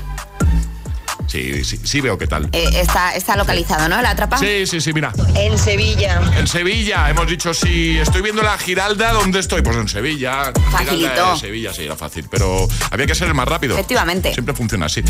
Sí, 1.28 1.64
sí, 1.64 1.80
sí 1.82 2.02
veo 2.02 2.18
qué 2.18 2.28
tal. 2.28 2.50
Eh, 2.52 2.68
está, 2.74 3.16
está 3.16 3.38
localizado, 3.38 3.88
¿no? 3.88 4.02
La 4.02 4.10
atrapa. 4.10 4.38
Sí, 4.38 4.68
sí, 4.68 4.82
sí, 4.82 4.92
mira. 4.92 5.14
En 5.36 5.58
Sevilla. 5.58 6.22
En 6.36 6.46
Sevilla, 6.46 7.10
hemos 7.10 7.26
dicho, 7.28 7.54
si 7.54 7.98
estoy 7.98 8.22
viendo 8.22 8.42
la 8.42 8.58
Giralda, 8.58 9.14
¿dónde 9.14 9.40
estoy? 9.40 9.62
Pues 9.62 9.78
en 9.78 9.88
Sevilla. 9.88 10.52
Facilito. 10.70 11.34
De 11.34 11.40
Sevilla, 11.40 11.74
sí, 11.74 11.86
era 11.86 11.96
fácil, 11.96 12.28
pero 12.30 12.68
había 12.92 13.06
que 13.06 13.16
ser 13.16 13.30
el 13.30 13.34
más 13.34 13.48
rápido. 13.48 13.76
Efectivamente. 13.76 14.34
Siempre 14.34 14.54
funciona 14.54 14.88
así. 14.88 15.02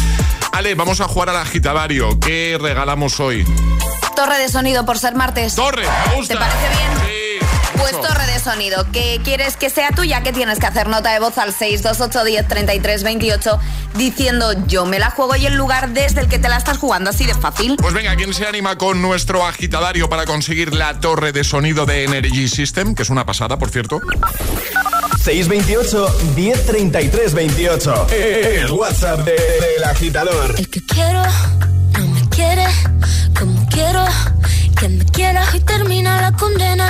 Ale, 0.51 0.75
vamos 0.75 1.01
a 1.01 1.07
jugar 1.07 1.29
al 1.29 1.37
agitavario. 1.37 2.19
¿Qué 2.19 2.59
regalamos 2.61 3.19
hoy? 3.19 3.43
Torre 4.15 4.37
de 4.37 4.49
sonido 4.49 4.85
por 4.85 4.99
ser 4.99 5.15
martes. 5.15 5.55
Torre, 5.55 5.87
me 6.09 6.15
gusta. 6.17 6.35
¿Te 6.35 6.39
parece 6.39 6.69
bien? 6.69 6.91
Sí. 7.07 7.16
Pues 7.77 7.93
mucho. 7.93 8.07
torre 8.07 8.25
de 8.27 8.39
sonido, 8.39 8.85
que 8.91 9.21
quieres 9.23 9.55
que 9.57 9.69
sea 9.69 9.89
tuya, 9.91 10.21
que 10.23 10.33
tienes 10.33 10.59
que 10.59 10.65
hacer 10.65 10.87
nota 10.87 11.11
de 11.13 11.19
voz 11.19 11.37
al 11.37 11.53
628103328 11.53 13.59
diciendo 13.95 14.53
yo 14.67 14.85
me 14.85 14.99
la 14.99 15.09
juego 15.11 15.35
y 15.35 15.45
el 15.45 15.55
lugar 15.55 15.89
desde 15.89 16.21
el 16.21 16.27
que 16.27 16.39
te 16.39 16.49
la 16.49 16.57
estás 16.57 16.77
jugando, 16.77 17.09
así 17.09 17.25
de 17.25 17.35
fácil. 17.35 17.75
Pues 17.77 17.93
venga, 17.93 18.15
¿quién 18.15 18.33
se 18.33 18.45
anima 18.47 18.77
con 18.77 19.01
nuestro 19.01 19.45
agitadario 19.45 20.09
para 20.09 20.25
conseguir 20.25 20.73
la 20.73 20.99
torre 20.99 21.31
de 21.31 21.43
sonido 21.43 21.85
de 21.85 22.03
Energy 22.03 22.47
System? 22.47 22.95
Que 22.95 23.03
es 23.03 23.09
una 23.09 23.25
pasada, 23.25 23.57
por 23.57 23.69
cierto. 23.69 23.99
628 25.23 26.17
1033 26.35 27.33
28. 27.33 28.07
El 28.11 28.71
WhatsApp 28.71 29.19
de- 29.25 29.31
del 29.33 29.83
agitador. 29.83 30.55
El 30.57 30.69
que 30.69 30.85
quiero 30.85 31.21
no 31.97 32.07
me 32.07 32.29
quiere 32.29 32.65
como 33.37 33.67
quiero 33.69 34.05
que 34.79 34.89
me 34.89 35.05
quieras 35.05 35.53
y 35.55 35.59
termina 35.61 36.21
la 36.21 36.31
condena. 36.33 36.89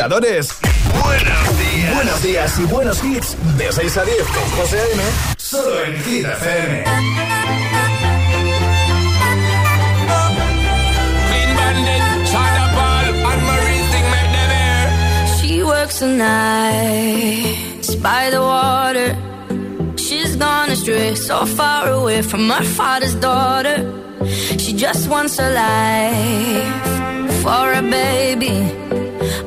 Agitadores. 0.00 0.56
Buenos 1.04 1.58
días. 1.58 1.94
Buenos 1.94 2.22
días 2.22 2.58
y 2.58 2.64
buenos 2.64 3.04
hits. 3.04 3.36
De 3.58 3.70
6 3.70 3.96
a 3.98 4.04
10 4.04 4.16
con 4.28 4.50
José 4.58 4.80
A.M. 4.80 5.02
Solo 5.36 5.84
en 5.84 6.02
Hit 6.02 6.24
FM. 6.24 6.84
She 15.40 15.62
works 15.62 16.00
the 16.00 16.06
nights 16.06 17.94
by 17.96 18.30
the 18.30 18.40
water. 18.40 19.16
She's 19.96 20.36
gone 20.36 20.70
astray, 20.70 21.14
so 21.14 21.44
far 21.44 21.88
away 21.88 22.22
from 22.22 22.48
her 22.48 22.64
father's 22.64 23.14
daughter. 23.16 23.84
She 24.58 24.72
just 24.72 25.08
wants 25.10 25.38
a 25.38 25.50
life 25.50 27.42
for 27.42 27.72
a 27.72 27.82
baby. 27.82 28.69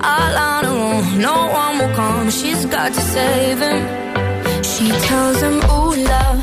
All 0.04 0.36
on 0.50 0.66
her 0.66 0.78
own, 0.92 1.20
no 1.20 1.36
one 1.62 1.78
will 1.80 1.96
come. 1.96 2.30
She's 2.30 2.66
got 2.66 2.94
to 2.94 3.02
save 3.02 3.60
him. 3.60 3.82
She 4.64 4.90
tells 5.08 5.42
him, 5.42 5.58
Ooh, 5.72 5.96
love, 5.96 6.43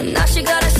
Now 0.00 0.24
she 0.24 0.42
got 0.42 0.62
a 0.64 0.79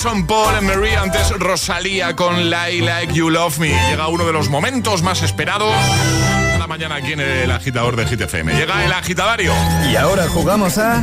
Clean 0.00 0.26
Bandit, 0.26 0.26
Son 0.26 0.26
Paul, 0.26 0.54
and 0.54 0.66
Marie, 0.66 0.96
antes 0.96 1.30
Rosalía 1.38 2.16
con 2.16 2.50
Lie 2.50 2.82
Like 2.82 3.12
You 3.12 3.30
Love 3.30 3.58
Me. 3.58 3.68
Llega 3.90 4.08
uno 4.08 4.24
de 4.24 4.32
los 4.32 4.48
momentos 4.48 5.02
más 5.02 5.22
esperados 5.22 5.74
la 6.58 6.66
mañana 6.66 6.96
aquí 6.96 7.12
en 7.12 7.20
el 7.20 7.50
agitador 7.50 7.96
de 7.96 8.04
GTFM. 8.04 8.52
Llega 8.54 8.84
el 8.84 8.92
agitadario. 8.92 9.52
Y 9.90 9.96
ahora 9.96 10.28
jugamos 10.28 10.76
a 10.78 11.02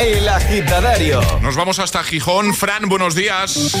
El 0.00 0.28
Agitadario. 0.28 1.20
Nos 1.40 1.56
vamos 1.56 1.80
hasta 1.80 2.02
Gijón. 2.04 2.54
Fran, 2.54 2.88
buenos 2.88 3.14
días. 3.16 3.76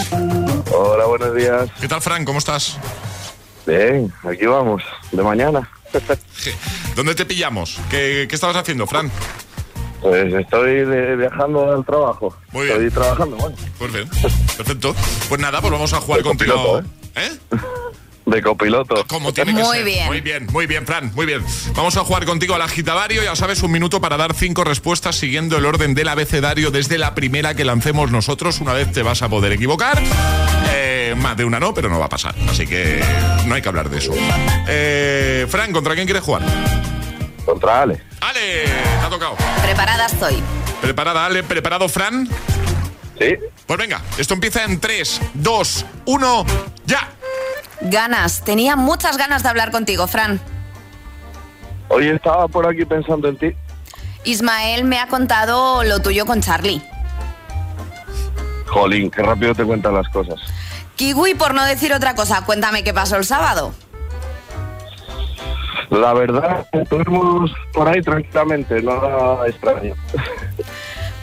Hola, 0.72 1.04
buenos 1.04 1.34
días. 1.34 1.70
¿Qué 1.80 1.86
tal, 1.86 2.02
Fran? 2.02 2.24
¿Cómo 2.24 2.38
estás? 2.38 2.76
Bien, 3.66 4.12
aquí 4.24 4.46
vamos, 4.46 4.82
de 5.12 5.22
mañana. 5.22 5.70
¿Dónde 6.96 7.14
te 7.14 7.24
pillamos? 7.24 7.78
¿Qué, 7.88 8.26
qué 8.28 8.34
estabas 8.34 8.56
haciendo, 8.56 8.86
Fran? 8.88 9.10
Pues 10.02 10.34
estoy 10.34 10.84
de- 10.84 11.16
viajando 11.16 11.72
al 11.72 11.84
trabajo. 11.84 12.36
Muy 12.52 12.66
bien. 12.66 12.82
Estoy 12.82 12.90
trabajando, 12.90 13.36
bueno. 13.36 13.56
Pues 13.78 13.92
bien, 13.92 14.08
perfecto. 14.56 14.94
Pues 15.28 15.40
nada, 15.40 15.60
pues 15.60 15.72
vamos 15.72 15.92
a 15.92 16.00
jugar 16.00 16.18
De 16.18 16.24
contigo. 16.28 16.54
copiloto, 16.54 16.88
¿Eh? 17.14 17.30
De 18.24 18.40
copiloto. 18.42 19.04
Como 19.08 19.32
tiene 19.32 19.54
que 19.54 19.62
Muy 19.62 19.76
ser. 19.78 19.84
bien. 19.84 20.06
Muy 20.06 20.20
bien, 20.20 20.46
muy 20.52 20.66
bien, 20.66 20.86
Fran, 20.86 21.12
muy 21.14 21.26
bien. 21.26 21.44
Vamos 21.74 21.96
a 21.96 22.00
jugar 22.04 22.24
contigo 22.24 22.54
al 22.54 22.62
agitadario. 22.62 23.22
Ya 23.22 23.34
sabes, 23.36 23.62
un 23.62 23.72
minuto 23.72 24.00
para 24.00 24.16
dar 24.16 24.32
cinco 24.34 24.62
respuestas 24.64 25.16
siguiendo 25.16 25.56
el 25.58 25.66
orden 25.66 25.94
del 25.94 26.08
abecedario 26.08 26.70
desde 26.70 26.98
la 26.98 27.14
primera 27.14 27.54
que 27.54 27.64
lancemos 27.64 28.10
nosotros. 28.12 28.60
Una 28.60 28.72
vez 28.74 28.90
te 28.92 29.02
vas 29.02 29.22
a 29.22 29.28
poder 29.28 29.52
equivocar. 29.52 30.00
Eh, 30.72 31.14
más 31.18 31.36
de 31.36 31.44
una 31.44 31.58
no, 31.60 31.74
pero 31.74 31.88
no 31.88 31.98
va 31.98 32.06
a 32.06 32.08
pasar. 32.08 32.34
Así 32.48 32.66
que 32.66 33.02
no 33.46 33.54
hay 33.54 33.62
que 33.62 33.68
hablar 33.68 33.90
de 33.90 33.98
eso. 33.98 34.12
Eh, 34.68 35.46
Fran, 35.48 35.72
¿contra 35.72 35.94
quién 35.94 36.06
quieres 36.06 36.22
jugar? 36.22 36.42
Contra 37.44 37.82
Ale. 37.82 38.02
Ale, 38.20 38.64
te 38.64 39.06
ha 39.06 39.08
tocado. 39.08 39.36
Preparada 39.62 40.06
estoy. 40.06 40.42
¿Preparada, 40.80 41.26
Ale? 41.26 41.42
¿Preparado, 41.42 41.88
Fran? 41.88 42.28
Sí. 43.18 43.36
Pues 43.66 43.78
venga, 43.78 44.00
esto 44.18 44.34
empieza 44.34 44.64
en 44.64 44.80
3, 44.80 45.20
2, 45.34 45.86
1, 46.06 46.46
ya. 46.86 47.08
Ganas. 47.82 48.42
Tenía 48.44 48.76
muchas 48.76 49.16
ganas 49.16 49.42
de 49.42 49.48
hablar 49.48 49.70
contigo, 49.70 50.06
Fran. 50.06 50.40
Hoy 51.88 52.08
estaba 52.08 52.48
por 52.48 52.66
aquí 52.66 52.84
pensando 52.84 53.28
en 53.28 53.36
ti. 53.36 53.52
Ismael 54.24 54.84
me 54.84 54.98
ha 54.98 55.08
contado 55.08 55.84
lo 55.84 56.00
tuyo 56.00 56.26
con 56.26 56.40
Charlie. 56.40 56.82
Jolín, 58.66 59.10
qué 59.10 59.22
rápido 59.22 59.54
te 59.54 59.64
cuentan 59.64 59.94
las 59.94 60.08
cosas. 60.08 60.40
Kiwi, 60.96 61.34
por 61.34 61.54
no 61.54 61.64
decir 61.64 61.92
otra 61.92 62.14
cosa, 62.14 62.42
cuéntame 62.44 62.84
qué 62.84 62.94
pasó 62.94 63.16
el 63.16 63.24
sábado. 63.24 63.74
La 65.92 66.14
verdad, 66.14 66.66
estuvimos 66.72 67.50
por 67.74 67.86
ahí 67.86 68.00
tranquilamente, 68.00 68.80
nada 68.82 69.46
extraño. 69.46 69.94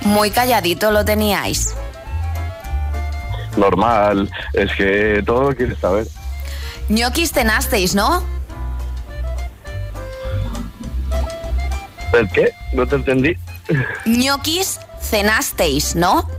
Muy 0.02 0.30
calladito 0.30 0.92
lo 0.92 1.04
teníais. 1.04 1.76
Normal, 3.58 4.30
es 4.54 4.72
que 4.76 5.24
todo 5.26 5.50
lo 5.50 5.56
quieres 5.56 5.80
saber. 5.80 6.06
ñoquis 6.88 7.32
cenasteis, 7.32 7.96
¿no? 7.96 8.24
¿El 12.14 12.30
qué? 12.30 12.52
No 12.74 12.86
te 12.86 12.96
entendí. 12.98 13.36
ñoquis 14.06 14.80
cenasteis, 15.02 15.96
¿no? 15.96 16.30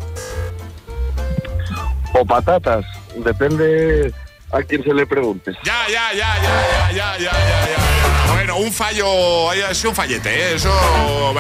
O 2.14 2.24
patatas, 2.24 2.84
depende 3.16 4.14
a 4.52 4.62
quién 4.62 4.84
se 4.84 4.94
le 4.94 5.04
pregunte. 5.04 5.52
Ya, 5.64 5.88
ya, 5.88 6.12
ya, 6.12 6.36
ya, 6.40 6.92
ya, 6.92 7.18
ya, 7.18 7.18
ya, 7.18 7.32
ya, 7.32 7.66
ya. 7.66 7.99
Bueno, 8.32 8.56
un 8.58 8.72
fallo, 8.72 9.50
ha 9.50 9.74
sido 9.74 9.90
un 9.90 9.96
fallete, 9.96 10.30
¿eh? 10.32 10.54
Eso, 10.54 10.70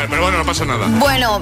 pero 0.08 0.22
bueno, 0.22 0.38
no 0.38 0.44
pasa 0.44 0.64
nada. 0.64 0.86
Bueno, 0.88 1.40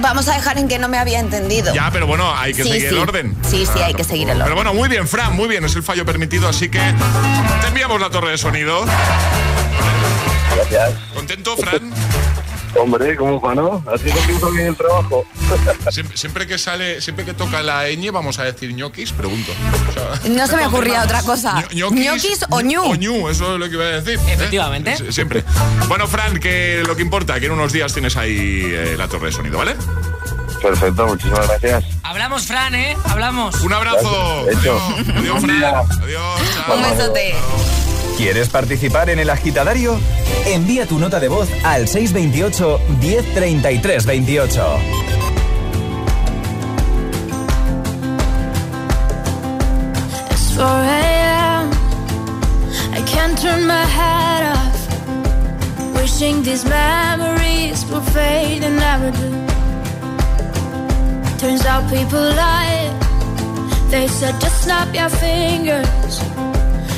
vamos 0.00 0.28
a 0.28 0.34
dejar 0.34 0.58
en 0.58 0.68
que 0.68 0.78
no 0.78 0.88
me 0.88 0.98
había 0.98 1.18
entendido. 1.18 1.72
Ya, 1.74 1.90
pero 1.90 2.06
bueno, 2.06 2.32
hay 2.36 2.54
que 2.54 2.62
Sí, 2.62 2.68
seguir 2.70 2.88
sí. 2.88 2.94
el 2.94 2.98
orden. 3.00 3.36
Sí, 3.48 3.66
sí, 3.66 3.80
Ah, 3.82 3.86
hay 3.86 3.94
que 3.94 4.04
seguir 4.04 4.28
el 4.28 4.34
Pero 4.38 4.44
orden. 4.44 4.54
bueno, 4.56 4.74
muy 4.74 4.88
bien, 4.88 5.06
Fran, 5.08 5.34
muy 5.34 5.48
bien, 5.48 5.64
es 5.64 5.74
el 5.74 5.82
fallo 5.82 6.04
permitido, 6.04 6.48
así 6.48 6.68
que 6.68 6.80
te 7.60 7.66
enviamos 7.68 8.00
la 8.00 8.10
torre 8.10 8.30
de 8.30 8.38
sonido. 8.38 8.84
Gracias. 10.54 10.90
¿Contento, 11.14 11.56
Fran? 11.56 11.92
Hombre, 12.78 13.16
¿cómo 13.16 13.40
para 13.40 13.54
no? 13.56 13.82
Así 13.92 14.06
no 14.06 14.20
pienso 14.26 14.50
bien 14.52 14.66
el 14.68 14.76
trabajo. 14.76 15.24
Siempre, 15.90 16.16
siempre 16.16 16.46
que 16.46 16.56
sale, 16.58 17.00
siempre 17.00 17.24
que 17.24 17.34
toca 17.34 17.62
la 17.62 17.84
ñ, 17.88 18.10
vamos 18.12 18.38
a 18.38 18.44
decir 18.44 18.72
ñoquis, 18.72 19.12
pregunto. 19.12 19.50
O 19.88 19.92
sea, 19.92 20.30
No 20.30 20.46
se 20.46 20.56
me 20.56 20.66
ocurría 20.66 21.02
otra 21.02 21.22
cosa. 21.22 21.64
ño- 21.72 21.90
ñoquis 21.90 22.44
o 22.50 22.60
ñu. 22.60 22.80
O 22.82 22.94
ñu, 22.94 23.28
eso 23.28 23.54
es 23.54 23.58
lo 23.60 23.66
que 23.68 23.74
iba 23.74 23.84
a 23.84 24.00
decir. 24.00 24.18
¿eh? 24.28 24.32
Efectivamente. 24.34 25.12
Siempre. 25.12 25.42
Bueno, 25.88 26.06
Fran, 26.06 26.38
que 26.38 26.82
lo 26.86 26.94
que 26.94 27.02
importa, 27.02 27.40
que 27.40 27.46
en 27.46 27.52
unos 27.52 27.72
días 27.72 27.92
tienes 27.92 28.16
ahí 28.16 28.62
eh, 28.72 28.94
la 28.96 29.08
torre 29.08 29.26
de 29.26 29.32
sonido, 29.32 29.58
¿vale? 29.58 29.74
Perfecto, 30.62 31.06
muchísimas 31.06 31.48
gracias. 31.48 31.84
Hablamos, 32.04 32.46
Fran, 32.46 32.74
¿eh? 32.74 32.96
Hablamos. 33.04 33.60
Un 33.62 33.72
abrazo. 33.72 34.48
Hecho. 34.48 34.78
Adiós, 35.16 35.40
Fran. 35.40 35.64
Adiós. 35.64 36.40
chao. 36.54 36.76
Un 36.76 36.82
besote. 36.82 37.34
¿Quieres 38.20 38.50
participar 38.50 39.08
en 39.08 39.18
el 39.18 39.30
agitadario? 39.30 39.98
Envía 40.44 40.84
tu 40.84 40.98
nota 40.98 41.18
de 41.20 41.28
voz 41.28 41.48
al 41.64 41.88
628 41.88 42.78
1033 43.00 44.04
28. 44.04 44.78
It's 50.30 50.54
4 50.54 50.66
a.m. 50.66 51.70
I 52.92 53.02
can't 53.06 53.38
turn 53.40 53.66
my 53.66 53.86
head 53.86 54.52
off. 54.52 55.96
Wishing 55.96 56.42
these 56.42 56.66
memories 56.66 57.86
will 57.86 58.02
fade 58.02 58.62
and 58.62 58.76
never 58.76 59.10
do. 59.12 59.30
Turns 61.38 61.64
out 61.64 61.90
people 61.90 62.20
lie. 62.20 62.92
They 63.88 64.06
said 64.08 64.38
just 64.42 64.64
snap 64.64 64.94
your 64.94 65.08
fingers. 65.08 66.49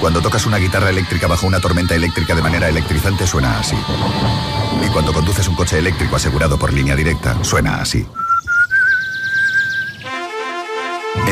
Cuando 0.00 0.22
tocas 0.22 0.46
una 0.46 0.56
guitarra 0.56 0.88
eléctrica 0.90 1.26
bajo 1.26 1.46
una 1.46 1.60
tormenta 1.60 1.94
eléctrica 1.94 2.34
de 2.34 2.40
manera 2.40 2.70
electrizante 2.70 3.26
suena 3.26 3.58
así. 3.58 3.76
Y 4.82 4.88
cuando 4.88 5.12
conduces 5.12 5.46
un 5.48 5.56
coche 5.56 5.78
eléctrico 5.78 6.16
asegurado 6.16 6.58
por 6.58 6.72
línea 6.72 6.96
directa, 6.96 7.44
suena 7.44 7.82
así. 7.82 8.06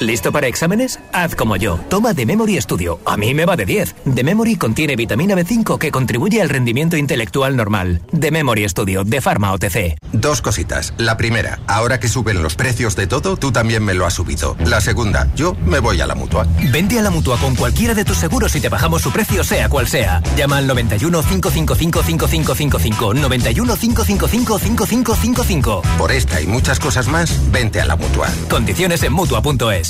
¿Listo 0.00 0.32
para 0.32 0.46
exámenes? 0.46 0.98
Haz 1.12 1.34
como 1.34 1.56
yo. 1.56 1.78
Toma 1.90 2.14
The 2.14 2.24
Memory 2.24 2.58
Studio. 2.62 3.00
A 3.04 3.18
mí 3.18 3.34
me 3.34 3.44
va 3.44 3.54
de 3.54 3.66
10. 3.66 3.96
The 4.14 4.24
Memory 4.24 4.56
contiene 4.56 4.96
vitamina 4.96 5.34
B5 5.34 5.76
que 5.76 5.90
contribuye 5.90 6.40
al 6.40 6.48
rendimiento 6.48 6.96
intelectual 6.96 7.54
normal. 7.54 8.00
The 8.18 8.30
Memory 8.30 8.66
Studio, 8.70 9.04
de 9.04 9.20
Pharma 9.20 9.52
OTC. 9.52 9.98
Dos 10.12 10.40
cositas. 10.40 10.94
La 10.96 11.18
primera, 11.18 11.60
ahora 11.66 12.00
que 12.00 12.08
suben 12.08 12.42
los 12.42 12.54
precios 12.54 12.96
de 12.96 13.06
todo, 13.06 13.36
tú 13.36 13.52
también 13.52 13.84
me 13.84 13.92
lo 13.92 14.06
has 14.06 14.14
subido. 14.14 14.56
La 14.64 14.80
segunda, 14.80 15.28
yo 15.36 15.54
me 15.66 15.80
voy 15.80 16.00
a 16.00 16.06
la 16.06 16.14
mutua. 16.14 16.46
Vente 16.72 16.98
a 16.98 17.02
la 17.02 17.10
mutua 17.10 17.36
con 17.36 17.54
cualquiera 17.54 17.92
de 17.92 18.06
tus 18.06 18.16
seguros 18.16 18.56
y 18.56 18.60
te 18.60 18.70
bajamos 18.70 19.02
su 19.02 19.12
precio, 19.12 19.44
sea 19.44 19.68
cual 19.68 19.86
sea. 19.86 20.22
Llama 20.34 20.56
al 20.56 20.66
91 20.66 21.22
555 21.22 22.02
5555. 22.02 23.14
91 23.14 23.76
555 23.76 24.58
5555. 24.58 25.82
Por 25.98 26.10
esta 26.10 26.40
y 26.40 26.46
muchas 26.46 26.80
cosas 26.80 27.06
más, 27.08 27.52
vente 27.52 27.82
a 27.82 27.84
la 27.84 27.96
mutua. 27.96 28.28
Condiciones 28.48 29.02
en 29.02 29.12
mutua.es. 29.12 29.89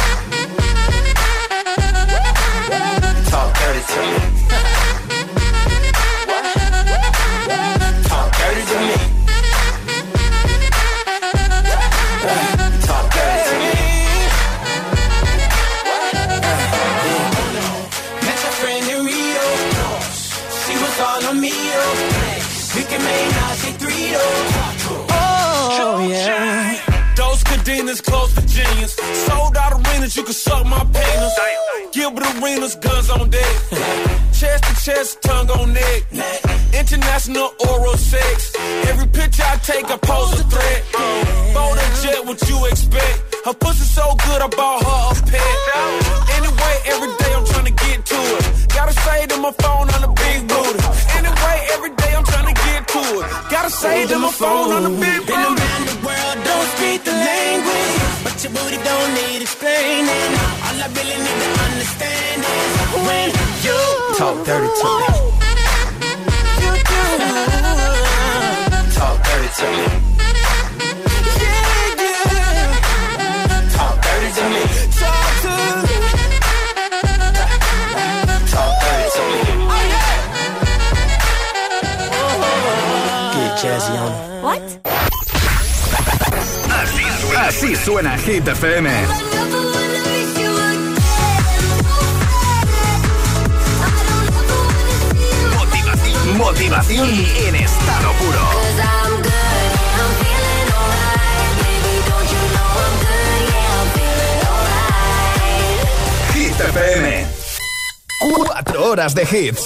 Horas 109.01 109.15
de 109.15 109.23
hits. 109.23 109.65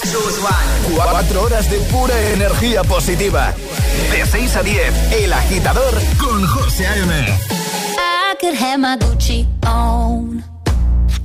Cuatro 0.94 1.42
horas 1.42 1.68
de 1.68 1.78
pura 1.92 2.14
energía 2.32 2.82
positiva. 2.84 3.52
De 4.10 4.24
6 4.24 4.56
a 4.56 4.62
10, 4.62 5.12
El 5.12 5.32
Agitador 5.32 5.94
con 6.16 6.46
José 6.46 6.86
A.M. 6.86 7.12
I 7.98 8.34
could 8.40 8.54
have 8.54 8.78
my 8.78 8.96
Gucci 8.96 9.46
on. 9.66 10.42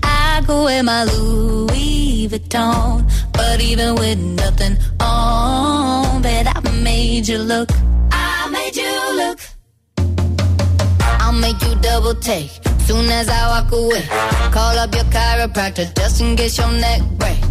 I 0.04 0.42
go 0.46 0.66
wear 0.66 0.84
my 0.84 1.06
Louis 1.06 2.28
Vuitton. 2.28 3.06
But 3.32 3.62
even 3.62 3.96
with 3.96 4.18
nothing 4.18 4.78
on, 5.00 6.22
bet 6.22 6.48
I 6.48 6.60
made 6.84 7.30
you 7.30 7.38
look. 7.38 7.70
I 8.12 8.50
made 8.52 8.76
you 8.76 9.16
look. 9.16 9.40
I'll 11.22 11.32
make 11.32 11.62
you 11.62 11.76
double 11.76 12.16
take. 12.16 12.52
Soon 12.86 13.10
as 13.10 13.30
I 13.30 13.48
walk 13.48 13.72
away, 13.72 14.04
call 14.52 14.78
up 14.78 14.94
your 14.94 15.06
chiropractor 15.06 15.96
just 15.96 16.20
in 16.20 16.36
case 16.36 16.58
your 16.58 16.72
neck 16.74 17.02
break. 17.18 17.51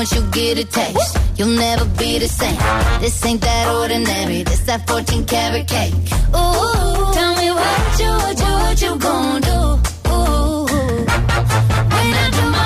once 0.00 0.14
you 0.14 0.22
get 0.30 0.56
a 0.56 0.64
taste, 0.64 1.18
you'll 1.36 1.58
never 1.66 1.84
be 2.00 2.18
the 2.18 2.26
same. 2.26 2.56
This 3.02 3.22
ain't 3.26 3.42
that 3.42 3.64
ordinary. 3.68 4.42
This 4.44 4.60
that 4.60 4.88
14 4.88 5.26
karat 5.26 5.68
cake. 5.68 5.92
Ooh, 6.32 7.12
tell 7.12 7.32
me 7.40 7.48
what 7.60 8.00
you, 8.00 8.12
what 8.24 8.36
you, 8.44 8.52
what 8.64 8.76
you 8.84 8.92
gonna 9.06 9.40
do? 9.52 9.60
Ooh, 10.14 10.64
when 11.92 12.08
I 12.22 12.26
do 12.36 12.42
my 12.56 12.59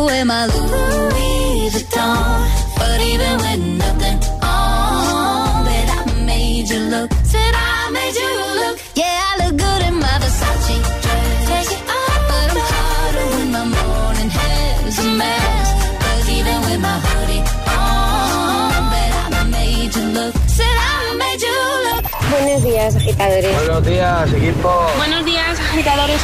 I 0.00 0.04
wear 0.06 0.24
my 0.24 0.46
Louis 0.46 1.70
Vuitton. 1.74 2.48
But 2.78 3.00
even 3.12 3.32
with 3.44 3.60
nothing 3.82 4.18
on, 4.42 5.64
bet 5.66 5.88
I 5.98 6.00
made 6.24 6.68
you 6.70 6.80
look. 6.94 7.10
Said 7.32 7.52
I 7.54 7.90
made 7.96 8.16
you 8.22 8.30
look. 8.60 8.76
Yeah, 8.94 9.28
I 9.28 9.32
look 9.40 9.54
good 9.64 9.82
in 9.88 9.94
my 10.04 10.14
Versace 10.22 10.76
dress. 11.04 11.48
Take 11.50 11.72
it 11.76 11.82
off, 11.98 12.20
but 12.30 12.46
I'm 12.52 12.60
hotter 12.70 13.26
when 13.34 13.48
my 13.56 13.64
morning 13.76 14.30
hair's 14.38 14.98
a 15.04 15.06
mess. 15.20 15.68
Cause 16.02 16.28
even 16.38 16.58
with 16.66 16.80
my 16.88 16.96
hoodie 17.06 17.44
on, 17.76 18.82
bet 18.92 19.12
I 19.38 19.42
made 19.56 19.92
you 19.96 20.06
look. 20.18 20.34
Said 20.56 20.76
I 20.92 21.16
made 21.22 21.42
you 21.48 21.58
look. 21.86 22.02
Buenos 22.30 22.62
días, 22.62 22.96
agitadores. 22.96 23.56
Buenos 23.56 23.84
días, 23.84 24.32
equipo. 24.32 24.72
Buenos 24.96 25.24
días, 25.26 25.60
agitadores. 25.60 26.20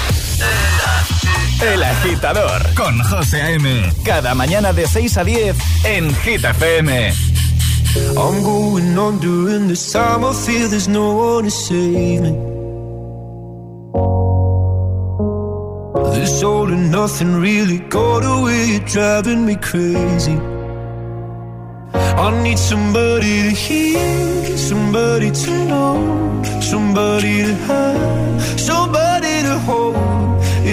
El 1.63 1.83
Agitador 1.83 2.75
con 2.75 2.99
José 3.03 3.41
A.M. 3.41 3.93
Cada 4.05 4.35
mañana 4.35 4.73
de 4.73 4.87
6 4.87 5.17
a 5.17 5.25
10 5.25 5.57
en 5.85 6.15
Hit 6.17 6.45
FM. 6.45 7.13
I'm 8.17 8.43
going 8.43 8.99
on 8.99 9.19
during 9.21 9.69
this 9.69 9.91
time. 9.91 10.23
I 10.23 10.35
feel 10.35 10.69
there's 10.69 10.87
no 10.87 11.15
one 11.15 11.45
to 11.45 11.51
save 11.51 12.21
me. 12.21 12.33
This 16.15 16.43
all 16.43 16.69
and 16.69 16.91
nothing 16.91 17.41
really 17.41 17.79
got 17.89 18.23
away, 18.25 18.79
driving 18.81 19.47
me 19.47 19.57
crazy. 19.57 20.39
I 21.95 22.43
need 22.43 22.59
somebody 22.59 23.45
to 23.45 23.51
hear, 23.51 24.57
somebody 24.57 25.31
to 25.31 25.51
know, 25.67 26.43
somebody 26.61 27.45
to 27.45 27.55
have, 27.55 28.61
somebody 28.61 29.43
to 29.43 29.59
hold. 29.61 30.06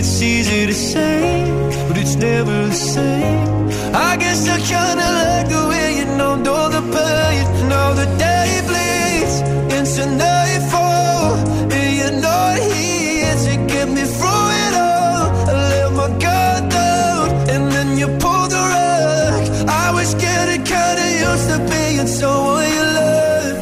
It's 0.05 0.21
easy 0.21 0.65
to 0.65 0.73
say, 0.73 1.49
but 1.87 1.97
it's 1.97 2.15
never 2.15 2.67
the 2.67 2.75
same. 2.75 3.69
I 3.95 4.17
guess 4.17 4.45
I 4.49 4.57
kinda 4.59 5.07
like 5.19 5.47
the 5.47 5.63
way 5.71 5.87
you 5.99 6.05
numbed 6.17 6.45
all 6.45 6.69
the 6.69 6.83
pain. 6.95 7.43
Now 7.69 7.93
the 7.93 8.07
day 8.17 8.49
bleeds 8.67 9.35
into 9.77 10.03
nightfall, 10.23 11.35
and 11.75 11.89
you're 11.99 12.19
not 12.19 12.57
here 12.59 13.35
to 13.45 13.53
get 13.73 13.87
me 13.87 14.03
through 14.17 14.47
it 14.65 14.73
all. 14.89 15.23
I 15.49 15.53
let 15.71 15.89
my 15.93 16.09
guard 16.23 16.63
down, 16.67 17.25
and 17.53 17.71
then 17.71 17.97
you 17.97 18.07
pulled 18.23 18.51
the 18.55 18.63
rug. 18.73 19.41
I 19.85 19.87
was 19.97 20.09
getting 20.15 20.63
kinda 20.73 21.05
used 21.27 21.47
to 21.51 21.57
being 21.71 22.07
someone 22.19 22.67
you 22.77 22.85
love. 22.99 23.57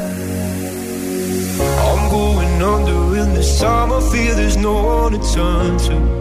I'm 1.86 2.04
going 2.10 2.54
under 2.74 3.02
in 3.22 3.30
this 3.36 3.60
time. 3.60 3.92
I 3.94 4.02
feel 4.12 4.34
there's 4.40 4.58
no 4.58 4.74
one 4.74 5.12
to 5.14 5.22
turn 5.36 5.78
to. 5.86 6.21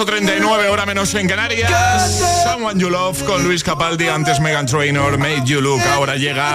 8.39 0.00 0.70
hora 0.70 0.86
menos 0.86 1.14
en 1.14 1.28
Canarias. 1.28 2.42
Someone 2.42 2.80
You 2.80 2.88
Love 2.88 3.22
con 3.24 3.44
Luis 3.44 3.62
Capaldi, 3.62 4.08
antes 4.08 4.40
Megan 4.40 4.64
Trainor, 4.64 5.18
Made 5.18 5.42
You 5.44 5.60
Look. 5.60 5.82
Ahora 5.92 6.16
llega 6.16 6.54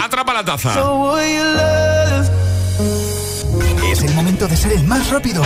Atrapa 0.00 0.32
la 0.32 0.44
taza. 0.44 0.70
Es 3.90 4.02
el 4.02 4.14
momento 4.14 4.46
de 4.46 4.56
ser 4.56 4.70
el 4.70 4.84
más 4.84 5.10
rápido. 5.10 5.42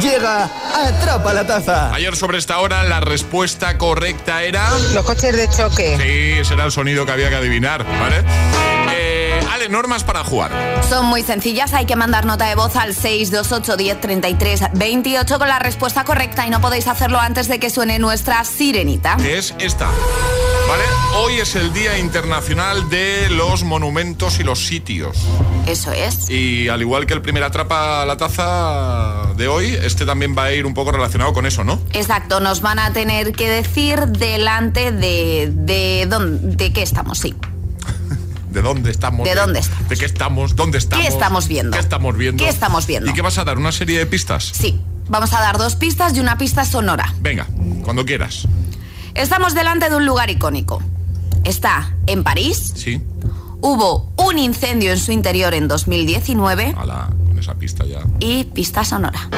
Llega 0.00 0.48
Atrapa 0.74 1.34
la 1.34 1.46
taza. 1.46 1.92
Ayer 1.92 2.16
sobre 2.16 2.38
esta 2.38 2.60
hora 2.60 2.82
la 2.84 3.00
respuesta 3.00 3.76
correcta 3.76 4.42
era... 4.42 4.70
Los 4.94 5.04
coches 5.04 5.36
de 5.36 5.50
choque. 5.50 5.98
Sí, 6.00 6.40
ese 6.40 6.54
era 6.54 6.64
el 6.64 6.72
sonido 6.72 7.04
que 7.04 7.12
había 7.12 7.28
que 7.28 7.36
adivinar, 7.36 7.84
¿vale? 7.84 8.24
Normas 9.68 10.04
para 10.04 10.24
jugar. 10.24 10.50
Son 10.88 11.06
muy 11.06 11.22
sencillas, 11.22 11.72
hay 11.74 11.86
que 11.86 11.96
mandar 11.96 12.24
nota 12.24 12.46
de 12.46 12.54
voz 12.54 12.76
al 12.76 12.94
628 12.94 13.76
10 13.76 14.00
33 14.00 14.60
28 14.72 15.38
con 15.38 15.48
la 15.48 15.58
respuesta 15.58 16.04
correcta 16.04 16.46
y 16.46 16.50
no 16.50 16.60
podéis 16.60 16.88
hacerlo 16.88 17.18
antes 17.18 17.48
de 17.48 17.58
que 17.58 17.70
suene 17.70 17.98
nuestra 17.98 18.44
sirenita. 18.44 19.16
Es 19.24 19.54
esta. 19.58 19.88
¿Vale? 20.68 20.84
Hoy 21.16 21.40
es 21.40 21.56
el 21.56 21.72
Día 21.72 21.98
Internacional 21.98 22.90
de 22.90 23.30
los 23.30 23.64
Monumentos 23.64 24.38
y 24.38 24.44
los 24.44 24.66
Sitios. 24.66 25.16
Eso 25.66 25.92
es. 25.92 26.28
Y 26.28 26.68
al 26.68 26.82
igual 26.82 27.06
que 27.06 27.14
el 27.14 27.22
primer 27.22 27.42
atrapa 27.42 28.04
la 28.04 28.16
taza 28.16 29.32
de 29.36 29.48
hoy, 29.48 29.78
este 29.82 30.04
también 30.04 30.36
va 30.36 30.44
a 30.44 30.52
ir 30.52 30.66
un 30.66 30.74
poco 30.74 30.92
relacionado 30.92 31.32
con 31.32 31.46
eso, 31.46 31.64
¿no? 31.64 31.80
Exacto, 31.92 32.40
nos 32.40 32.60
van 32.60 32.78
a 32.78 32.92
tener 32.92 33.32
que 33.32 33.48
decir 33.48 33.98
delante 34.08 34.92
de, 34.92 35.50
de, 35.52 36.06
dónde, 36.06 36.56
de 36.56 36.72
qué 36.72 36.82
estamos, 36.82 37.18
sí. 37.18 37.34
¿De 38.50 38.62
dónde 38.62 38.90
estamos? 38.90 39.26
¿De 39.28 39.34
dónde 39.34 39.60
estamos? 39.60 39.88
¿De 39.88 39.96
qué 39.96 40.04
estamos? 40.04 40.56
¿Dónde 40.56 40.78
estamos? 40.78 41.06
¿Qué 41.06 41.12
estamos 41.12 41.48
viendo? 41.48 41.72
¿Qué 41.76 41.80
estamos 41.80 42.16
viendo? 42.16 42.42
¿Qué 42.42 42.48
estamos 42.48 42.86
viendo? 42.86 43.10
¿Y 43.10 43.14
qué 43.14 43.22
vas 43.22 43.38
a 43.38 43.44
dar? 43.44 43.58
¿Una 43.58 43.72
serie 43.72 43.98
de 43.98 44.06
pistas? 44.06 44.50
Sí, 44.54 44.80
vamos 45.08 45.32
a 45.32 45.40
dar 45.40 45.58
dos 45.58 45.76
pistas 45.76 46.16
y 46.16 46.20
una 46.20 46.38
pista 46.38 46.64
sonora. 46.64 47.12
Venga, 47.20 47.46
cuando 47.84 48.04
quieras. 48.04 48.46
Estamos 49.14 49.54
delante 49.54 49.90
de 49.90 49.96
un 49.96 50.06
lugar 50.06 50.30
icónico. 50.30 50.82
Está 51.44 51.94
en 52.06 52.24
París. 52.24 52.72
Sí. 52.76 53.02
Hubo 53.60 54.12
un 54.16 54.38
incendio 54.38 54.92
en 54.92 54.98
su 54.98 55.10
interior 55.12 55.52
en 55.52 55.66
2019 55.66 56.74
Ala, 56.78 57.08
con 57.26 57.38
esa 57.38 57.54
pista 57.54 57.84
ya. 57.84 58.00
y 58.20 58.44
pista 58.44 58.84
sonora. 58.84 59.28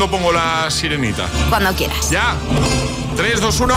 ¿Cuándo 0.00 0.16
pongo 0.16 0.32
la 0.32 0.70
sirenita? 0.70 1.28
Cuando 1.50 1.74
quieras. 1.74 2.08
Ya. 2.10 2.34
3, 3.18 3.38
2, 3.38 3.60
1. 3.60 3.76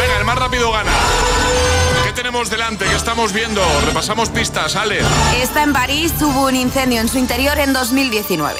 Venga, 0.00 0.16
el 0.18 0.24
más 0.24 0.38
rápido 0.38 0.72
gana. 0.72 0.90
¿Qué 2.02 2.12
tenemos 2.12 2.48
delante? 2.48 2.86
¿Qué 2.86 2.96
estamos 2.96 3.34
viendo? 3.34 3.60
Repasamos 3.84 4.30
pistas, 4.30 4.74
Ale. 4.74 5.00
Está 5.36 5.64
en 5.64 5.74
París, 5.74 6.14
hubo 6.22 6.46
un 6.46 6.56
incendio 6.56 7.02
en 7.02 7.08
su 7.10 7.18
interior 7.18 7.58
en 7.58 7.74
2019. 7.74 8.58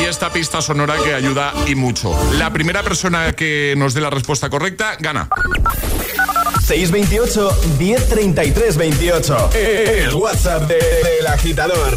Y 0.00 0.06
esta 0.06 0.30
pista 0.32 0.60
sonora 0.60 0.96
que 1.04 1.14
ayuda 1.14 1.52
y 1.68 1.76
mucho. 1.76 2.12
La 2.32 2.52
primera 2.52 2.82
persona 2.82 3.32
que 3.34 3.74
nos 3.76 3.94
dé 3.94 4.00
la 4.00 4.10
respuesta 4.10 4.50
correcta 4.50 4.96
gana. 4.98 5.28
628 6.66 7.56
1033 7.78 8.76
28. 8.76 9.50
El 9.54 10.14
WhatsApp 10.16 10.62
de- 10.62 10.74
del 11.18 11.26
agitador. 11.28 11.96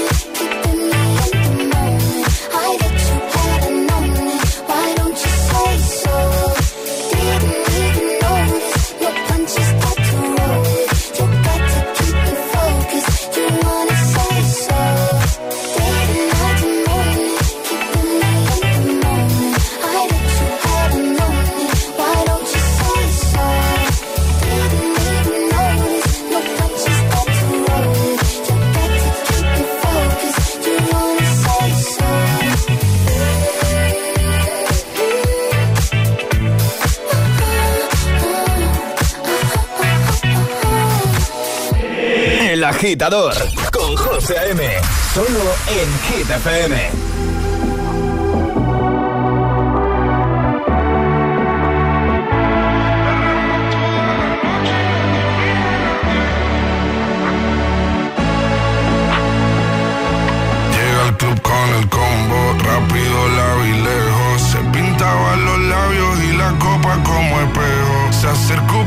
agitador 42.81 43.35
con 43.71 43.95
José 43.95 44.39
A.M. 44.39 44.63
Solo 45.13 45.43
en 45.67 45.87
Hit 46.07 46.27
Llega 60.73 61.03
al 61.03 61.17
club 61.17 61.41
con 61.43 61.69
el 61.77 61.87
combo, 61.87 62.53
rápido, 62.63 63.27
la 63.37 63.67
y 63.67 63.73
lejos. 63.83 64.41
Se 64.41 64.57
pintaban 64.71 65.45
los 65.45 65.59
labios 65.59 66.23
y 66.23 66.31
la 66.35 66.49
copa 66.57 66.97
como 67.03 67.41
espejo. 67.41 68.11
Se 68.11 68.27
acercó 68.27 68.80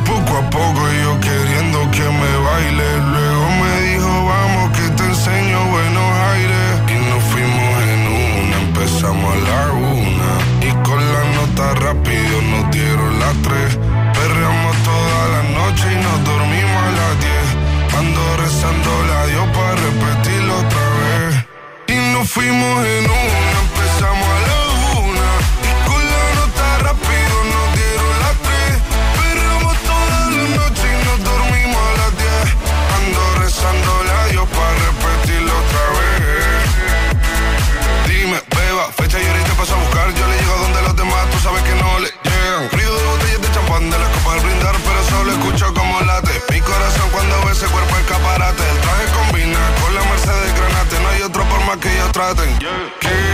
straten. 52.15 52.49
Yeah. 52.61 53.34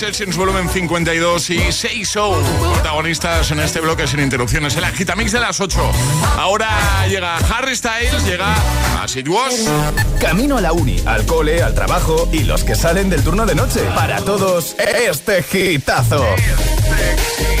Sessions 0.00 0.34
volumen 0.38 0.66
52 0.66 1.50
y 1.50 1.72
6 1.72 2.08
Show. 2.08 2.34
Protagonistas 2.72 3.50
en 3.50 3.60
este 3.60 3.80
bloque 3.80 4.06
sin 4.06 4.20
interrupciones. 4.20 4.74
El 4.76 4.84
Agitamix 4.84 5.30
de 5.30 5.40
las 5.40 5.60
8. 5.60 5.78
Ahora 6.38 7.06
llega 7.06 7.36
Harry 7.36 7.76
Styles, 7.76 8.24
llega 8.24 8.54
As 8.98 9.14
It 9.16 9.28
Camino 10.18 10.56
a 10.56 10.62
la 10.62 10.72
uni, 10.72 11.02
al 11.04 11.26
cole, 11.26 11.62
al 11.62 11.74
trabajo 11.74 12.26
y 12.32 12.44
los 12.44 12.64
que 12.64 12.76
salen 12.76 13.10
del 13.10 13.22
turno 13.22 13.44
de 13.44 13.54
noche. 13.54 13.80
Para 13.94 14.22
todos, 14.22 14.74
este 14.78 15.44
hitazo. 15.52 16.24
Este. 16.34 17.60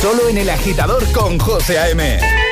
Solo 0.00 0.28
en 0.28 0.38
el 0.38 0.50
agitador 0.50 1.04
con 1.12 1.38
José 1.38 1.78
A.M. 1.78 2.51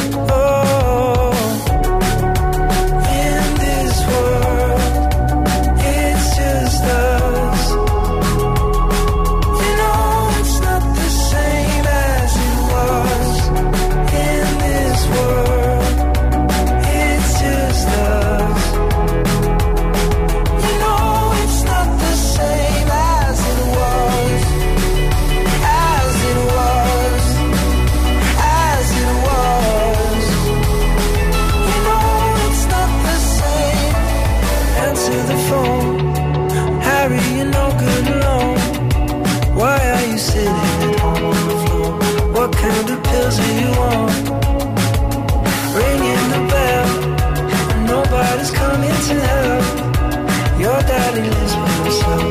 daddy 50.87 51.21
lives 51.21 51.55
by 51.55 51.69
himself. 51.83 52.21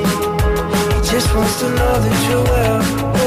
He 0.94 1.10
just 1.10 1.34
wants 1.34 1.60
to 1.60 1.68
know 1.68 1.94
that 2.00 2.30
you're 2.30 2.44
well. 2.44 3.19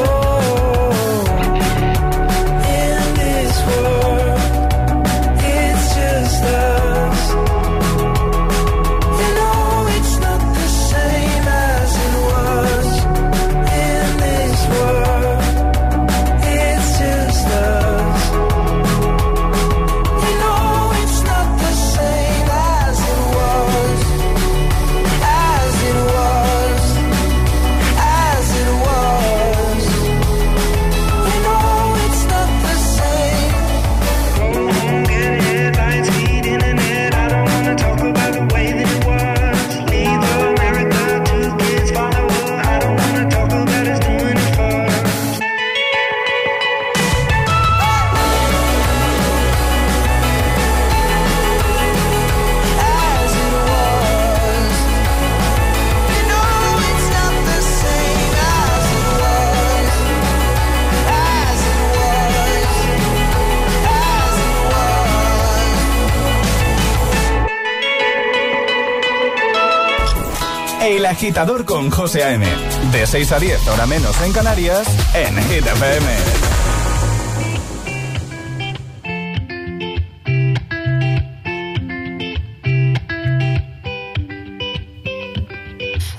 agitador 71.13 71.63
con 71.65 71.91
José 71.91 72.23
A.M. 72.23 72.43
De 72.91 73.05
6 73.05 73.31
a 73.33 73.39
10, 73.39 73.67
ahora 73.67 73.85
menos 73.85 74.19
en 74.21 74.33
Canarias, 74.33 74.87
en 75.13 75.35
Hit 75.43 75.65
FM. 75.65 76.07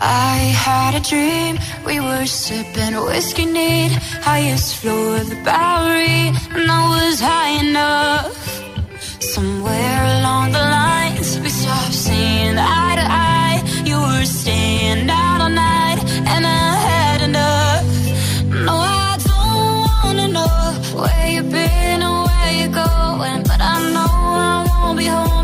I 0.00 0.38
had 0.64 0.94
a 0.94 1.00
dream 1.00 1.58
we 1.84 1.98
were 1.98 2.26
sipping 2.26 2.94
whiskey 3.04 3.46
neat, 3.46 3.90
highest 4.22 4.76
floor 4.76 5.16
of 5.16 5.28
the 5.28 5.36
Bowery, 5.42 6.30
and 6.54 6.70
I 6.70 6.88
was 6.88 7.20
high 7.20 7.68
enough. 7.68 8.43
Where 21.04 21.28
you've 21.28 21.50
been 21.50 22.02
and 22.08 22.16
where 22.26 22.52
you're 22.58 22.76
going? 22.82 23.42
But 23.42 23.60
I 23.60 23.74
know 23.94 24.12
I 24.40 24.84
won't 24.84 24.98
be 24.98 25.06
home. 25.06 25.43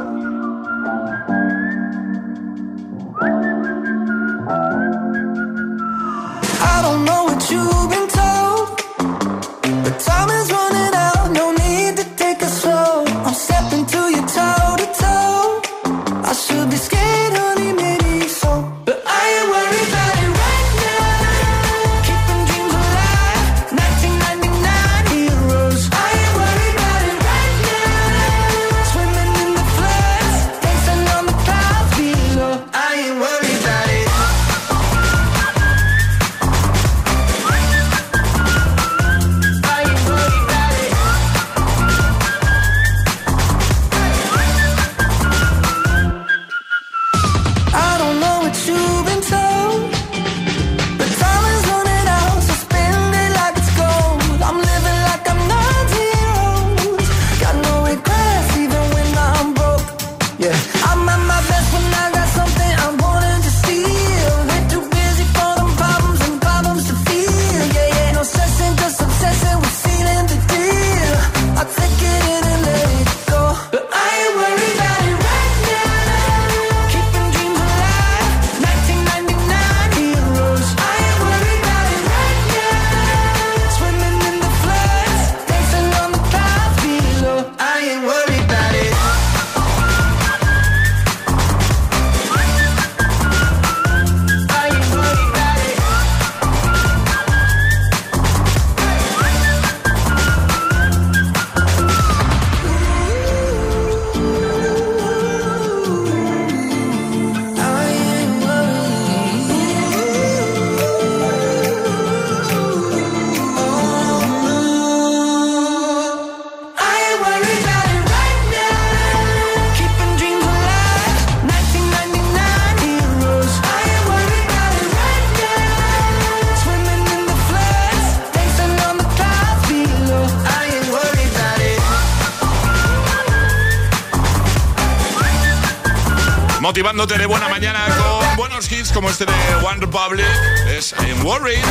activándote 136.81 137.15
de 137.19 137.27
buena 137.27 137.47
mañana 137.47 137.85
con 137.95 138.37
buenos 138.37 138.71
hits 138.71 138.91
como 138.91 139.07
este 139.07 139.27
de 139.27 139.33
One 139.63 139.81
Republic, 139.81 140.25
es 140.67 140.95
I'm 140.97 141.23
Worried. 141.23 141.63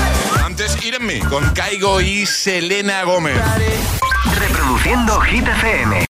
Antes 0.44 0.80
ir 0.84 0.96
con 1.28 1.52
Caigo 1.52 2.00
y 2.00 2.26
Selena 2.26 3.02
Gómez. 3.02 3.36
Reproduciendo 4.38 5.20
Hit 5.22 5.48
FM. 5.48 6.06